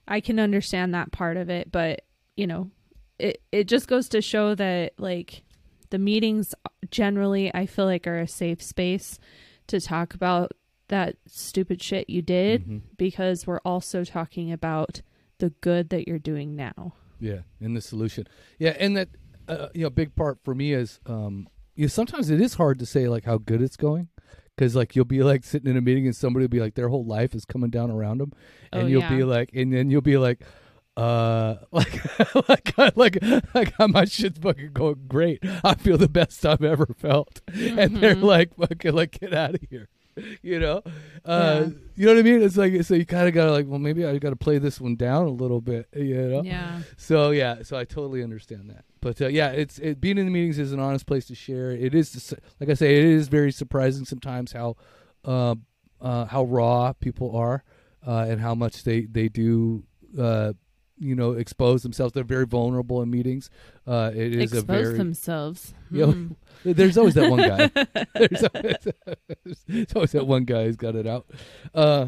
i 0.07 0.19
can 0.19 0.39
understand 0.39 0.93
that 0.93 1.11
part 1.11 1.37
of 1.37 1.49
it 1.49 1.71
but 1.71 2.01
you 2.35 2.47
know 2.47 2.71
it 3.19 3.41
it 3.51 3.67
just 3.67 3.87
goes 3.87 4.09
to 4.09 4.21
show 4.21 4.55
that 4.55 4.93
like 4.97 5.43
the 5.89 5.99
meetings 5.99 6.55
generally 6.89 7.53
i 7.53 7.65
feel 7.65 7.85
like 7.85 8.07
are 8.07 8.19
a 8.19 8.27
safe 8.27 8.61
space 8.61 9.19
to 9.67 9.79
talk 9.79 10.13
about 10.13 10.51
that 10.87 11.15
stupid 11.27 11.81
shit 11.81 12.09
you 12.09 12.21
did 12.21 12.65
Mhm. 12.65 12.81
because 12.97 13.45
we're 13.47 13.59
also 13.63 14.03
talking 14.03 14.51
about 14.51 15.01
the 15.37 15.51
good 15.61 15.89
that 15.89 16.07
you're 16.07 16.19
doing 16.19 16.55
now 16.55 16.93
Yeah, 17.19 17.41
and 17.59 17.77
the 17.77 17.81
solution. 17.81 18.25
Yeah, 18.57 18.75
and 18.79 18.97
that 18.97 19.09
uh, 19.47 19.67
you 19.75 19.83
know, 19.83 19.89
big 19.91 20.15
part 20.15 20.39
for 20.43 20.55
me 20.55 20.73
is 20.73 20.99
um, 21.05 21.47
you 21.75 21.85
know, 21.85 21.87
sometimes 21.89 22.29
it 22.29 22.41
is 22.41 22.55
hard 22.55 22.79
to 22.79 22.85
say 22.85 23.07
like 23.07 23.25
how 23.25 23.37
good 23.37 23.61
it's 23.61 23.77
going 23.77 24.09
because 24.55 24.75
like 24.75 24.95
you'll 24.95 25.05
be 25.05 25.23
like 25.23 25.43
sitting 25.43 25.69
in 25.69 25.77
a 25.77 25.81
meeting 25.81 26.05
and 26.05 26.15
somebody 26.15 26.43
will 26.43 26.49
be 26.49 26.59
like 26.59 26.75
their 26.75 26.89
whole 26.89 27.05
life 27.05 27.33
is 27.33 27.45
coming 27.45 27.69
down 27.69 27.89
around 27.91 28.19
them, 28.19 28.31
and 28.71 28.83
Oh, 28.83 28.87
you'll 28.87 29.01
yeah. 29.01 29.15
be 29.17 29.23
like, 29.23 29.49
and 29.53 29.73
then 29.73 29.89
you'll 29.89 30.01
be 30.01 30.17
like. 30.17 30.41
Uh, 30.97 31.55
like, 31.71 32.01
like, 32.49 32.73
like, 32.97 33.17
like, 33.55 33.73
my 33.89 34.03
shit's 34.03 34.37
fucking 34.39 34.73
going 34.73 35.05
great. 35.07 35.39
I 35.63 35.75
feel 35.75 35.97
the 35.97 36.09
best 36.09 36.45
I've 36.45 36.63
ever 36.65 36.85
felt, 36.97 37.39
and 37.53 37.95
they're 37.97 38.13
Mhm. 38.15 38.23
like, 38.23 38.55
fucking, 38.57 38.91
like, 38.93 39.17
get 39.17 39.33
out 39.33 39.55
of 39.55 39.61
here, 39.69 39.87
you 40.41 40.59
know. 40.59 40.81
Uh, 41.25 41.67
Yeah. 41.67 41.69
you 41.95 42.05
know 42.07 42.13
what 42.13 42.19
I 42.19 42.23
mean? 42.23 42.41
It's 42.41 42.57
like, 42.57 42.83
so 42.83 42.93
you 42.95 43.05
kind 43.05 43.27
of 43.27 43.33
gotta 43.33 43.51
like, 43.51 43.65
well, 43.67 43.79
maybe 43.79 44.05
I 44.05 44.17
got 44.17 44.31
to 44.31 44.35
play 44.35 44.57
this 44.57 44.79
one 44.81 44.95
down 44.95 45.27
a 45.27 45.31
little 45.31 45.61
bit, 45.61 45.87
you 45.95 46.15
know. 46.15 46.43
yeah 46.43 46.81
So 46.97 47.31
yeah, 47.31 47.63
so 47.63 47.77
I 47.77 47.85
totally 47.85 48.23
understand 48.23 48.69
that. 48.69 48.85
But 49.01 49.21
uh, 49.21 49.27
yeah, 49.27 49.49
it's 49.49 49.79
it, 49.79 49.99
being 50.01 50.17
in 50.17 50.25
the 50.25 50.31
meetings 50.31 50.59
is 50.59 50.71
an 50.73 50.79
honest 50.79 51.05
place 51.05 51.25
to 51.27 51.35
share. 51.35 51.71
It 51.71 51.93
is, 51.95 52.33
like 52.59 52.69
I 52.69 52.73
say, 52.75 52.97
it 52.97 53.05
is 53.05 53.27
very 53.27 53.51
surprising 53.51 54.05
sometimes 54.05 54.51
how 54.51 54.75
uh, 55.25 55.55
uh, 55.99 56.25
how 56.25 56.43
raw 56.43 56.93
people 56.93 57.35
are 57.35 57.63
uh, 58.05 58.25
and 58.29 58.39
how 58.41 58.55
much 58.55 58.83
they 58.83 59.01
they 59.05 59.27
do. 59.29 59.83
You 61.03 61.15
know, 61.15 61.31
expose 61.31 61.81
themselves. 61.81 62.13
They're 62.13 62.23
very 62.23 62.45
vulnerable 62.45 63.01
in 63.01 63.09
meetings. 63.09 63.49
Uh, 63.87 64.11
it 64.13 64.35
is 64.35 64.53
expose 64.53 64.63
a 64.63 64.65
very 64.65 64.97
themselves 64.97 65.73
Yeah. 65.91 66.05
Hmm. 66.05 66.27
there's 66.63 66.97
always 66.97 67.15
that 67.15 67.29
one 67.31 67.39
guy. 67.39 67.69
there's, 68.15 68.43
always, 68.43 68.75
there's 69.67 69.93
always 69.95 70.11
that 70.11 70.27
one 70.27 70.45
guy 70.45 70.65
who's 70.65 70.75
got 70.75 70.95
it 70.95 71.07
out. 71.07 71.25
Uh, 71.73 72.07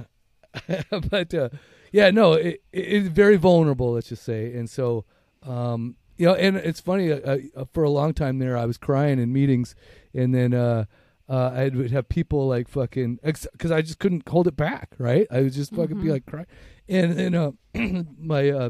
but 1.10 1.34
uh, 1.34 1.50
yeah, 1.92 2.12
no, 2.12 2.34
it, 2.34 2.62
it, 2.72 2.80
it's 2.80 3.08
very 3.10 3.36
vulnerable. 3.36 3.94
Let's 3.94 4.10
just 4.10 4.24
say, 4.24 4.54
and 4.54 4.70
so 4.70 5.06
um, 5.42 5.96
you 6.18 6.28
know, 6.28 6.36
and 6.36 6.56
it's 6.58 6.80
funny. 6.80 7.12
Uh, 7.12 7.40
uh, 7.56 7.66
for 7.74 7.84
a 7.84 7.90
long 7.90 8.14
time 8.14 8.38
there, 8.38 8.56
I 8.56 8.66
was 8.66 8.78
crying 8.78 9.18
in 9.20 9.34
meetings, 9.34 9.74
and 10.14 10.34
then 10.36 10.54
uh, 10.54 10.86
uh, 11.28 11.52
I 11.56 11.70
would 11.70 11.90
have 11.92 12.08
people 12.10 12.48
like 12.48 12.68
fucking 12.68 13.20
because 13.24 13.72
I 13.72 13.82
just 13.82 13.98
couldn't 13.98 14.30
hold 14.30 14.48
it 14.48 14.56
back. 14.56 14.90
Right, 15.00 15.26
I 15.32 15.42
would 15.42 15.54
just 15.54 15.74
fucking 15.74 16.00
be 16.00 16.08
Mhm. 16.10 16.12
like 16.12 16.26
crying, 16.28 16.46
and 16.88 17.14
then 17.18 17.34
uh, 17.34 17.52
my 18.20 18.50
uh, 18.52 18.70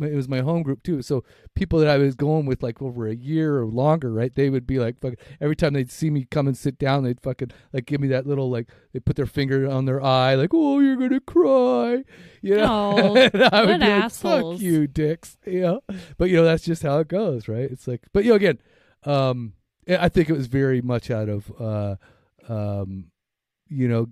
it 0.00 0.14
was 0.14 0.28
my 0.28 0.40
home 0.40 0.62
group 0.62 0.82
too. 0.82 1.02
So 1.02 1.24
people 1.54 1.78
that 1.80 1.88
I 1.88 1.98
was 1.98 2.14
going 2.14 2.46
with 2.46 2.62
like 2.62 2.80
over 2.80 3.06
a 3.06 3.14
year 3.14 3.58
or 3.58 3.66
longer, 3.66 4.12
right? 4.12 4.34
They 4.34 4.50
would 4.50 4.66
be 4.66 4.78
like 4.78 5.00
fucking 5.00 5.18
every 5.40 5.56
time 5.56 5.72
they'd 5.72 5.90
see 5.90 6.10
me 6.10 6.26
come 6.30 6.46
and 6.46 6.56
sit 6.56 6.78
down, 6.78 7.04
they'd 7.04 7.20
fucking 7.20 7.50
like 7.72 7.86
give 7.86 8.00
me 8.00 8.08
that 8.08 8.26
little 8.26 8.50
like 8.50 8.68
they 8.92 9.00
put 9.00 9.16
their 9.16 9.26
finger 9.26 9.68
on 9.70 9.84
their 9.84 10.02
eye, 10.02 10.34
like 10.34 10.50
oh 10.52 10.80
you're 10.80 10.96
gonna 10.96 11.20
cry, 11.20 12.04
you 12.42 12.56
know. 12.56 12.66
Aw, 12.66 13.14
and 13.32 13.44
I 13.44 13.60
would 13.60 13.70
what 13.70 13.80
be 13.80 13.86
like, 13.86 14.04
assholes. 14.04 14.56
Fuck 14.56 14.62
you, 14.62 14.86
dicks. 14.86 15.36
You 15.46 15.60
know, 15.60 15.80
but 16.18 16.30
you 16.30 16.36
know 16.36 16.44
that's 16.44 16.64
just 16.64 16.82
how 16.82 16.98
it 16.98 17.08
goes, 17.08 17.48
right? 17.48 17.70
It's 17.70 17.86
like, 17.86 18.02
but 18.12 18.24
you 18.24 18.30
know, 18.30 18.36
again, 18.36 18.58
um, 19.04 19.52
I 19.88 20.08
think 20.08 20.28
it 20.28 20.34
was 20.36 20.48
very 20.48 20.82
much 20.82 21.10
out 21.10 21.28
of, 21.28 21.52
uh, 21.60 21.96
um, 22.48 23.06
you 23.68 23.88
know, 23.88 24.08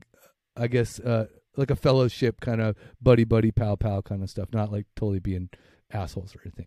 I 0.56 0.68
guess 0.68 1.00
uh, 1.00 1.26
like 1.56 1.70
a 1.70 1.76
fellowship 1.76 2.40
kind 2.40 2.60
of 2.60 2.76
buddy 3.00 3.24
buddy 3.24 3.50
pal 3.50 3.76
pal 3.76 4.02
kind 4.02 4.22
of 4.22 4.30
stuff, 4.30 4.48
not 4.52 4.72
like 4.72 4.86
totally 4.96 5.20
being 5.20 5.50
assholes 5.90 6.34
or 6.34 6.40
anything. 6.44 6.66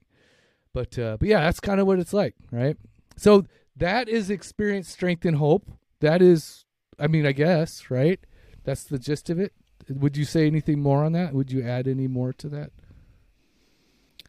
But 0.73 0.97
uh, 0.99 1.17
but 1.19 1.27
yeah, 1.27 1.41
that's 1.41 1.59
kind 1.59 1.79
of 1.79 1.87
what 1.87 1.99
it's 1.99 2.13
like, 2.13 2.35
right? 2.51 2.77
So 3.15 3.45
that 3.75 4.09
is 4.09 4.29
experience, 4.29 4.89
strength, 4.89 5.25
and 5.25 5.37
hope. 5.37 5.69
That 6.01 6.21
is, 6.21 6.65
I 6.99 7.07
mean, 7.07 7.25
I 7.25 7.31
guess, 7.31 7.89
right? 7.89 8.19
That's 8.63 8.83
the 8.83 8.99
gist 8.99 9.29
of 9.29 9.39
it. 9.39 9.53
Would 9.89 10.17
you 10.17 10.25
say 10.25 10.45
anything 10.45 10.81
more 10.81 11.03
on 11.03 11.13
that? 11.13 11.33
Would 11.33 11.51
you 11.51 11.63
add 11.63 11.87
any 11.87 12.07
more 12.07 12.33
to 12.33 12.49
that? 12.49 12.71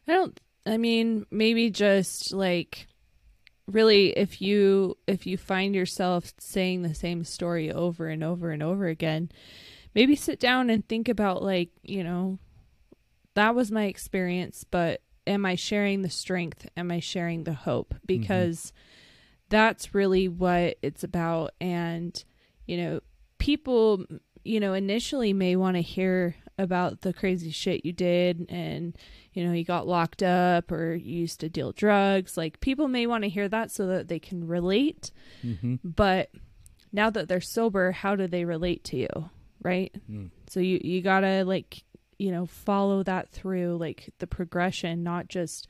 I 0.07 0.13
don't 0.13 0.39
I 0.65 0.77
mean 0.77 1.25
maybe 1.29 1.69
just 1.69 2.33
like 2.33 2.87
really 3.67 4.17
if 4.17 4.41
you 4.41 4.97
if 5.07 5.27
you 5.27 5.37
find 5.37 5.75
yourself 5.75 6.33
saying 6.39 6.81
the 6.81 6.95
same 6.95 7.23
story 7.23 7.71
over 7.71 8.07
and 8.07 8.23
over 8.23 8.51
and 8.51 8.63
over 8.63 8.87
again, 8.87 9.29
maybe 9.99 10.15
sit 10.15 10.39
down 10.39 10.69
and 10.69 10.87
think 10.87 11.09
about 11.09 11.43
like, 11.43 11.71
you 11.83 12.03
know, 12.05 12.39
that 13.35 13.53
was 13.53 13.69
my 13.69 13.83
experience, 13.83 14.63
but 14.63 15.01
am 15.27 15.45
I 15.45 15.55
sharing 15.55 16.03
the 16.03 16.09
strength? 16.09 16.67
Am 16.77 16.89
I 16.89 17.01
sharing 17.01 17.43
the 17.43 17.53
hope? 17.53 17.93
Because 18.05 18.71
that's 19.49 19.93
really 19.93 20.29
what 20.29 20.77
it's 20.81 21.03
about 21.03 21.51
and 21.59 22.23
you 22.65 22.77
know, 22.77 23.01
people 23.39 24.05
you 24.45 24.59
know 24.59 24.73
initially 24.73 25.33
may 25.33 25.55
want 25.57 25.75
to 25.75 25.81
hear 25.81 26.35
about 26.57 27.01
the 27.01 27.11
crazy 27.11 27.51
shit 27.51 27.85
you 27.85 27.91
did 27.91 28.45
and 28.47 28.97
you 29.33 29.43
know 29.45 29.51
you 29.51 29.65
got 29.65 29.87
locked 29.87 30.23
up 30.23 30.71
or 30.71 30.95
you 30.95 31.19
used 31.21 31.39
to 31.41 31.49
deal 31.49 31.71
drugs 31.73 32.37
like 32.37 32.59
people 32.61 32.87
may 32.87 33.05
want 33.05 33.23
to 33.23 33.29
hear 33.29 33.49
that 33.49 33.69
so 33.71 33.87
that 33.87 34.07
they 34.07 34.19
can 34.19 34.47
relate 34.47 35.11
Mm-hmm. 35.43 35.75
but 35.83 36.29
now 36.91 37.09
that 37.09 37.27
they're 37.27 37.41
sober 37.41 37.91
how 37.91 38.15
do 38.15 38.27
they 38.27 38.45
relate 38.45 38.83
to 38.85 38.97
you 38.97 39.29
right 39.61 39.93
Mm. 40.09 40.29
so 40.47 40.59
you 40.59 40.79
you 40.83 41.01
got 41.01 41.21
to 41.21 41.43
like 41.45 41.83
you 42.17 42.31
know 42.31 42.45
follow 42.45 43.03
that 43.03 43.29
through 43.29 43.77
like 43.77 44.09
the 44.19 44.27
progression 44.27 45.03
not 45.03 45.27
just 45.27 45.67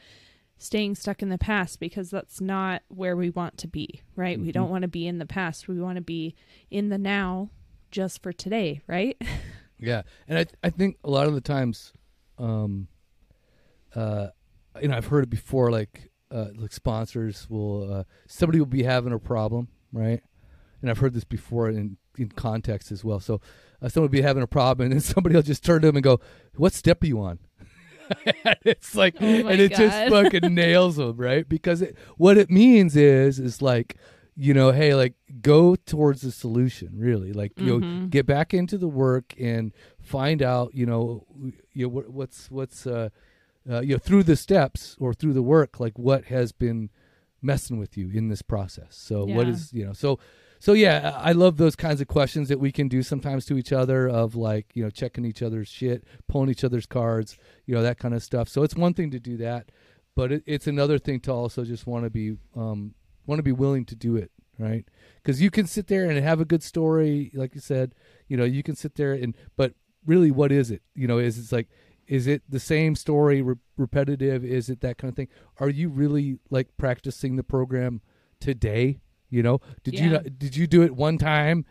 staying 0.57 0.95
stuck 0.95 1.21
in 1.21 1.29
the 1.29 1.37
past 1.37 1.79
because 1.79 2.09
that's 2.09 2.41
not 2.41 2.81
where 2.89 3.15
we 3.15 3.29
want 3.29 3.57
to 3.57 3.67
be 3.67 4.01
right 4.15 4.39
we 4.39 4.49
Mhm. 4.49 4.53
don't 4.53 4.69
want 4.69 4.81
to 4.81 4.87
be 4.89 5.07
in 5.07 5.17
the 5.19 5.25
past 5.25 5.67
we 5.67 5.79
want 5.79 5.95
to 5.95 6.01
be 6.01 6.35
in 6.69 6.89
the 6.89 6.97
now 6.97 7.49
just 7.91 8.21
for 8.21 8.31
today 8.33 8.81
right 8.87 9.17
Yeah, 9.81 10.01
and 10.27 10.37
I 10.37 10.45
I 10.61 10.69
think 10.71 10.97
a 11.05 11.09
lot 11.09 11.27
of 11.27 11.33
the 11.33 11.39
times, 11.39 11.93
um, 12.37 12.89
uh, 13.95 14.27
you 14.81 14.89
know, 14.89 14.97
I've 14.97 15.07
heard 15.07 15.23
it 15.23 15.29
before. 15.29 15.71
Like, 15.71 16.11
uh, 16.31 16.47
like 16.55 16.73
sponsors 16.73 17.49
will 17.49 17.93
uh, 17.93 18.03
somebody 18.27 18.59
will 18.59 18.65
be 18.65 18.83
having 18.83 19.13
a 19.13 19.19
problem, 19.19 19.69
right? 19.93 20.21
And 20.81 20.89
I've 20.89 20.99
heard 20.99 21.13
this 21.13 21.23
before 21.25 21.69
in 21.69 21.97
in 22.17 22.29
context 22.29 22.91
as 22.91 23.03
well. 23.03 23.19
So, 23.19 23.39
uh, 23.81 23.87
someone 23.89 24.09
will 24.09 24.13
be 24.17 24.21
having 24.21 24.43
a 24.43 24.47
problem, 24.47 24.85
and 24.85 24.93
then 24.93 24.99
somebody 25.01 25.35
will 25.35 25.41
just 25.41 25.63
turn 25.63 25.81
to 25.81 25.87
them 25.87 25.95
and 25.97 26.03
go, 26.03 26.19
"What 26.55 26.73
step 26.73 27.03
are 27.03 27.07
you 27.07 27.19
on?" 27.21 27.39
it's 28.65 28.95
like, 28.95 29.15
Oh 29.21 29.25
and 29.47 29.59
it 29.61 29.69
just 29.75 29.97
fucking 30.09 30.53
nails 30.55 30.95
them, 30.97 31.17
right? 31.17 31.47
Because 31.47 31.81
it, 31.81 31.95
what 32.17 32.37
it 32.37 32.49
means 32.49 32.95
is, 32.95 33.39
is 33.39 33.61
like, 33.61 33.97
you 34.35 34.53
know, 34.53 34.71
hey, 34.71 34.95
like 34.95 35.13
go 35.41 35.75
towards 35.75 36.21
the 36.21 36.31
solution, 36.31 36.89
really. 36.95 37.33
Like, 37.33 37.53
you 37.57 37.65
know, 37.65 37.79
Mhm. 37.81 38.09
get 38.09 38.25
back 38.25 38.53
into 38.53 38.77
the 38.77 38.87
work 38.87 39.35
and 39.39 39.73
find 40.01 40.41
out, 40.41 40.73
you 40.73 40.85
know, 40.85 41.25
you 41.73 41.83
know 41.83 41.89
what, 41.89 42.09
what's 42.09 42.49
what's 42.49 42.87
uh, 42.87 43.09
uh, 43.69 43.81
you 43.81 43.93
know 43.93 43.99
through 43.99 44.23
the 44.23 44.35
steps 44.35 44.95
or 44.99 45.13
through 45.13 45.33
the 45.33 45.43
work, 45.43 45.79
like 45.79 45.99
what 45.99 46.25
has 46.25 46.51
been 46.51 46.89
messing 47.41 47.77
with 47.77 47.95
you 47.97 48.09
in 48.09 48.29
this 48.29 48.41
process. 48.41 48.95
So 48.95 49.23
what 49.25 49.45
Yeah. 49.47 49.53
is 49.53 49.71
you 49.73 49.85
know 49.85 49.93
so. 49.93 50.19
So 50.59 50.73
yeah, 50.73 51.13
I 51.17 51.31
love 51.31 51.55
those 51.55 51.77
kinds 51.77 52.01
of 52.01 52.07
questions 52.07 52.49
that 52.49 52.59
we 52.59 52.73
can 52.73 52.89
do 52.89 53.01
sometimes 53.01 53.45
to 53.45 53.57
each 53.57 53.71
other 53.71 54.09
of 54.09 54.35
like, 54.35 54.67
you 54.73 54.83
know, 54.83 54.89
checking 54.89 55.23
each 55.23 55.41
other's 55.41 55.69
shit, 55.69 56.03
pulling 56.27 56.49
each 56.49 56.65
other's 56.65 56.85
cards, 56.85 57.37
you 57.65 57.73
know, 57.73 57.81
that 57.81 57.97
kind 57.97 58.13
of 58.13 58.21
stuff. 58.21 58.49
So 58.49 58.63
it's 58.63 58.75
one 58.75 58.93
thing 58.93 59.09
to 59.11 59.19
do 59.21 59.37
that, 59.37 59.71
but 60.15 60.33
it, 60.33 60.43
it's 60.45 60.67
another 60.67 60.99
thing 60.99 61.21
to 61.21 61.31
also 61.31 61.63
just 61.63 61.87
want 61.87 62.03
to 62.03 62.09
be 62.09 62.35
um 62.57 62.93
want 63.25 63.39
to 63.39 63.43
be 63.43 63.53
willing 63.53 63.85
to 63.85 63.95
do 63.95 64.17
it, 64.17 64.31
right? 64.57 64.85
Cuz 65.23 65.41
you 65.41 65.49
can 65.49 65.65
sit 65.65 65.87
there 65.87 66.09
and 66.09 66.19
have 66.19 66.41
a 66.41 66.45
good 66.45 66.63
story, 66.63 67.31
like 67.33 67.55
you 67.55 67.61
said, 67.61 67.95
you 68.27 68.35
know, 68.35 68.43
you 68.43 68.61
can 68.61 68.75
sit 68.75 68.95
there 68.95 69.13
and 69.13 69.35
but 69.55 69.75
really 70.05 70.29
what 70.29 70.51
is 70.51 70.71
it? 70.71 70.81
You 70.93 71.07
know, 71.07 71.19
is 71.19 71.39
it's 71.39 71.53
like 71.53 71.69
is 72.05 72.27
it 72.27 72.41
the 72.49 72.59
same 72.59 72.95
story 72.95 73.41
re- 73.41 73.55
repetitive 73.77 74.43
is 74.43 74.69
it 74.69 74.81
that 74.81 74.97
kind 74.97 75.09
of 75.09 75.15
thing 75.15 75.27
are 75.59 75.69
you 75.69 75.87
really 75.87 76.39
like 76.49 76.75
practicing 76.75 77.35
the 77.35 77.43
program 77.43 78.01
today 78.41 78.99
you 79.29 79.43
know? 79.43 79.59
Did 79.83 79.95
you 79.99 80.05
Yeah. 80.05 80.11
not, 80.13 80.39
did 80.39 80.55
you 80.55 80.67
do 80.67 80.81
it 80.83 80.95
one 80.95 81.17
time 81.17 81.65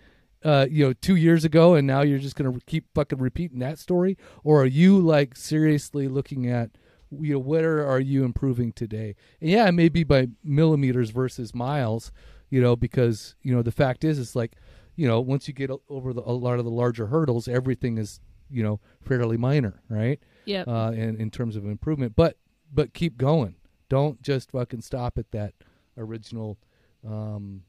uh 0.44 0.66
you 0.71 0.87
know 0.87 0.92
2 0.92 1.16
years 1.16 1.44
ago 1.44 1.75
and 1.75 1.85
now 1.87 2.03
you're 2.03 2.21
just 2.21 2.37
going 2.37 2.53
to 2.53 2.61
keep 2.66 2.87
fucking 2.94 3.18
repeating 3.18 3.59
that 3.59 3.79
story? 3.79 4.16
Or 4.44 4.62
are 4.62 4.66
you 4.66 4.99
like 5.01 5.37
seriously 5.37 6.07
looking 6.09 6.47
at 6.49 6.71
you 7.11 7.33
know 7.35 7.38
where 7.38 7.87
are 7.87 8.01
you 8.01 8.25
improving 8.25 8.73
today? 8.73 9.16
And 9.40 9.51
yeah 9.51 9.66
it 9.68 9.73
may 9.73 9.88
be 9.88 10.05
by 10.05 10.29
millimeters 10.44 11.11
versus 11.11 11.55
miles 11.55 12.12
you 12.51 12.61
know 12.61 12.77
because 12.77 13.35
you 13.42 13.55
know 13.55 13.62
the 13.62 13.73
fact 13.73 14.05
is 14.05 14.18
it's 14.18 14.37
like 14.37 14.53
you 14.94 15.07
know 15.09 15.21
once 15.21 15.49
you 15.49 15.55
get 15.55 15.71
over 15.88 16.12
the, 16.12 16.23
a 16.23 16.33
lot 16.33 16.59
of 16.59 16.64
the 16.64 16.71
larger 16.71 17.07
hurdles 17.09 17.49
everything 17.49 17.99
is 17.99 18.21
you 18.51 18.62
know 18.62 18.81
fairly 19.03 19.37
minor 19.37 19.81
right? 19.88 20.21
Yep. 20.44 20.68
Uh 20.68 20.92
in, 20.94 21.16
in 21.21 21.31
terms 21.31 21.57
of 21.57 21.64
improvement. 21.66 22.12
But 22.14 22.37
but 22.73 22.94
keep 22.94 23.16
going. 23.18 23.57
Don't 23.88 24.23
just 24.23 24.51
fucking 24.53 24.83
stop 24.83 25.18
at 25.18 25.31
that 25.33 25.55
original 25.97 26.59
um 27.06 27.62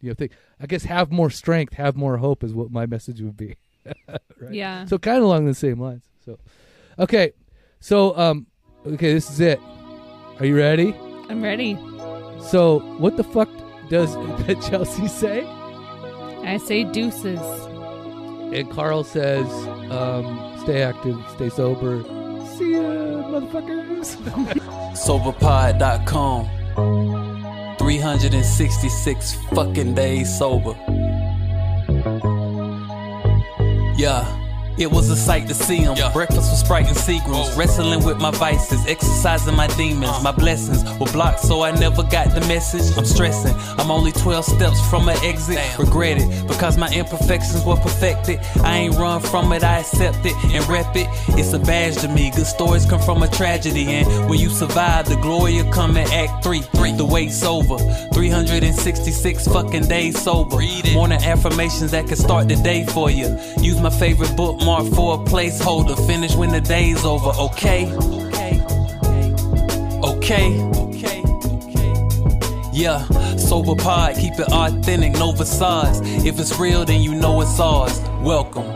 you 0.00 0.10
know 0.10 0.14
thing 0.14 0.30
i 0.60 0.66
guess 0.66 0.84
have 0.84 1.10
more 1.10 1.30
strength 1.30 1.72
have 1.74 1.96
more 1.96 2.18
hope 2.18 2.44
is 2.44 2.52
what 2.54 2.70
my 2.70 2.86
message 2.94 3.20
would 3.20 3.36
be. 3.36 3.56
Right? 4.38 4.52
Yeah. 4.52 4.84
So 4.84 4.98
kind 4.98 5.16
of 5.18 5.24
along 5.24 5.46
the 5.46 5.54
same 5.54 5.80
lines. 5.80 6.02
So 6.24 6.38
okay. 6.98 7.32
So 7.80 8.14
um 8.18 8.46
okay 8.86 9.14
this 9.14 9.30
is 9.30 9.40
it. 9.40 9.58
Are 10.38 10.44
you 10.44 10.54
ready? 10.56 10.94
I'm 11.30 11.42
ready. 11.42 11.74
So 12.50 12.80
what 12.98 13.16
the 13.16 13.24
fuck 13.24 13.48
does 13.88 14.14
chelsea 14.68 15.08
say? 15.08 15.44
I 16.44 16.58
say 16.58 16.84
deuces. 16.84 17.40
And 18.52 18.70
carl 18.70 19.04
says 19.04 19.46
um 19.90 20.58
stay 20.62 20.82
active 20.82 21.16
stay 21.34 21.48
sober. 21.48 22.02
See 22.58 22.74
ya 22.74 22.82
motherfuckers. 23.32 24.16
Soberpod.com. 25.06 26.44
366 27.86 29.34
fucking 29.54 29.94
days 29.94 30.36
sober. 30.36 30.74
Yeah. 33.96 34.45
It 34.78 34.90
was 34.90 35.08
a 35.08 35.16
sight 35.16 35.48
to 35.48 35.54
see 35.54 35.78
him. 35.78 35.94
Breakfast 36.12 36.50
with 36.50 36.60
Sprite 36.60 36.86
and 36.86 36.96
Seagrams. 36.96 37.56
Wrestling 37.56 38.04
with 38.04 38.18
my 38.18 38.30
vices, 38.30 38.84
exercising 38.86 39.56
my 39.56 39.68
demons. 39.68 40.22
My 40.22 40.32
blessings 40.32 40.84
were 40.98 41.10
blocked, 41.12 41.40
so 41.40 41.62
I 41.62 41.70
never 41.72 42.02
got 42.02 42.34
the 42.34 42.40
message. 42.42 42.96
I'm 42.98 43.06
stressing. 43.06 43.54
I'm 43.78 43.90
only 43.90 44.12
12 44.12 44.44
steps 44.44 44.90
from 44.90 45.08
an 45.08 45.16
exit. 45.24 45.58
Regret 45.78 46.18
it 46.20 46.46
because 46.46 46.76
my 46.76 46.90
imperfections 46.92 47.64
were 47.64 47.76
perfected. 47.76 48.38
I 48.62 48.76
ain't 48.76 48.96
run 48.96 49.20
from 49.20 49.52
it, 49.52 49.64
I 49.64 49.78
accept 49.78 50.18
it 50.26 50.34
and 50.44 50.66
rep 50.68 50.94
it. 50.94 51.08
It's 51.38 51.52
a 51.54 51.58
badge 51.58 51.96
to 51.98 52.08
me. 52.08 52.30
Good 52.30 52.46
stories 52.46 52.84
come 52.84 53.00
from 53.00 53.22
a 53.22 53.28
tragedy, 53.28 53.86
and 53.86 54.28
when 54.28 54.38
you 54.38 54.50
survive, 54.50 55.08
the 55.08 55.16
glory 55.16 55.62
will 55.62 55.72
come 55.72 55.96
in 55.96 56.06
Act 56.12 56.44
3. 56.44 56.60
Three. 56.60 56.92
The 56.92 57.04
wait's 57.04 57.42
over. 57.42 57.78
366 58.12 59.48
fucking 59.48 59.88
days 59.88 60.20
sober. 60.22 60.58
Morning 60.92 61.22
affirmations 61.22 61.90
that 61.92 62.06
can 62.06 62.16
start 62.16 62.48
the 62.48 62.56
day 62.56 62.84
for 62.86 63.10
you. 63.10 63.38
Use 63.60 63.80
my 63.80 63.90
favorite 63.90 64.34
bookmark 64.66 64.94
for 64.94 65.14
a 65.14 65.18
placeholder. 65.18 65.96
Finish 66.06 66.34
when 66.34 66.50
the 66.50 66.60
day's 66.60 67.04
over, 67.04 67.30
okay? 67.38 67.86
Okay. 70.02 70.60
Okay. 70.74 71.22
Yeah, 72.72 73.02
sober 73.36 73.76
pod, 73.76 74.16
keep 74.16 74.34
it 74.34 74.52
authentic, 74.52 75.12
no 75.14 75.32
facades. 75.32 76.00
If 76.26 76.38
it's 76.38 76.58
real, 76.58 76.84
then 76.84 77.00
you 77.00 77.14
know 77.14 77.40
it's 77.40 77.58
ours. 77.60 77.98
Welcome. 78.22 78.75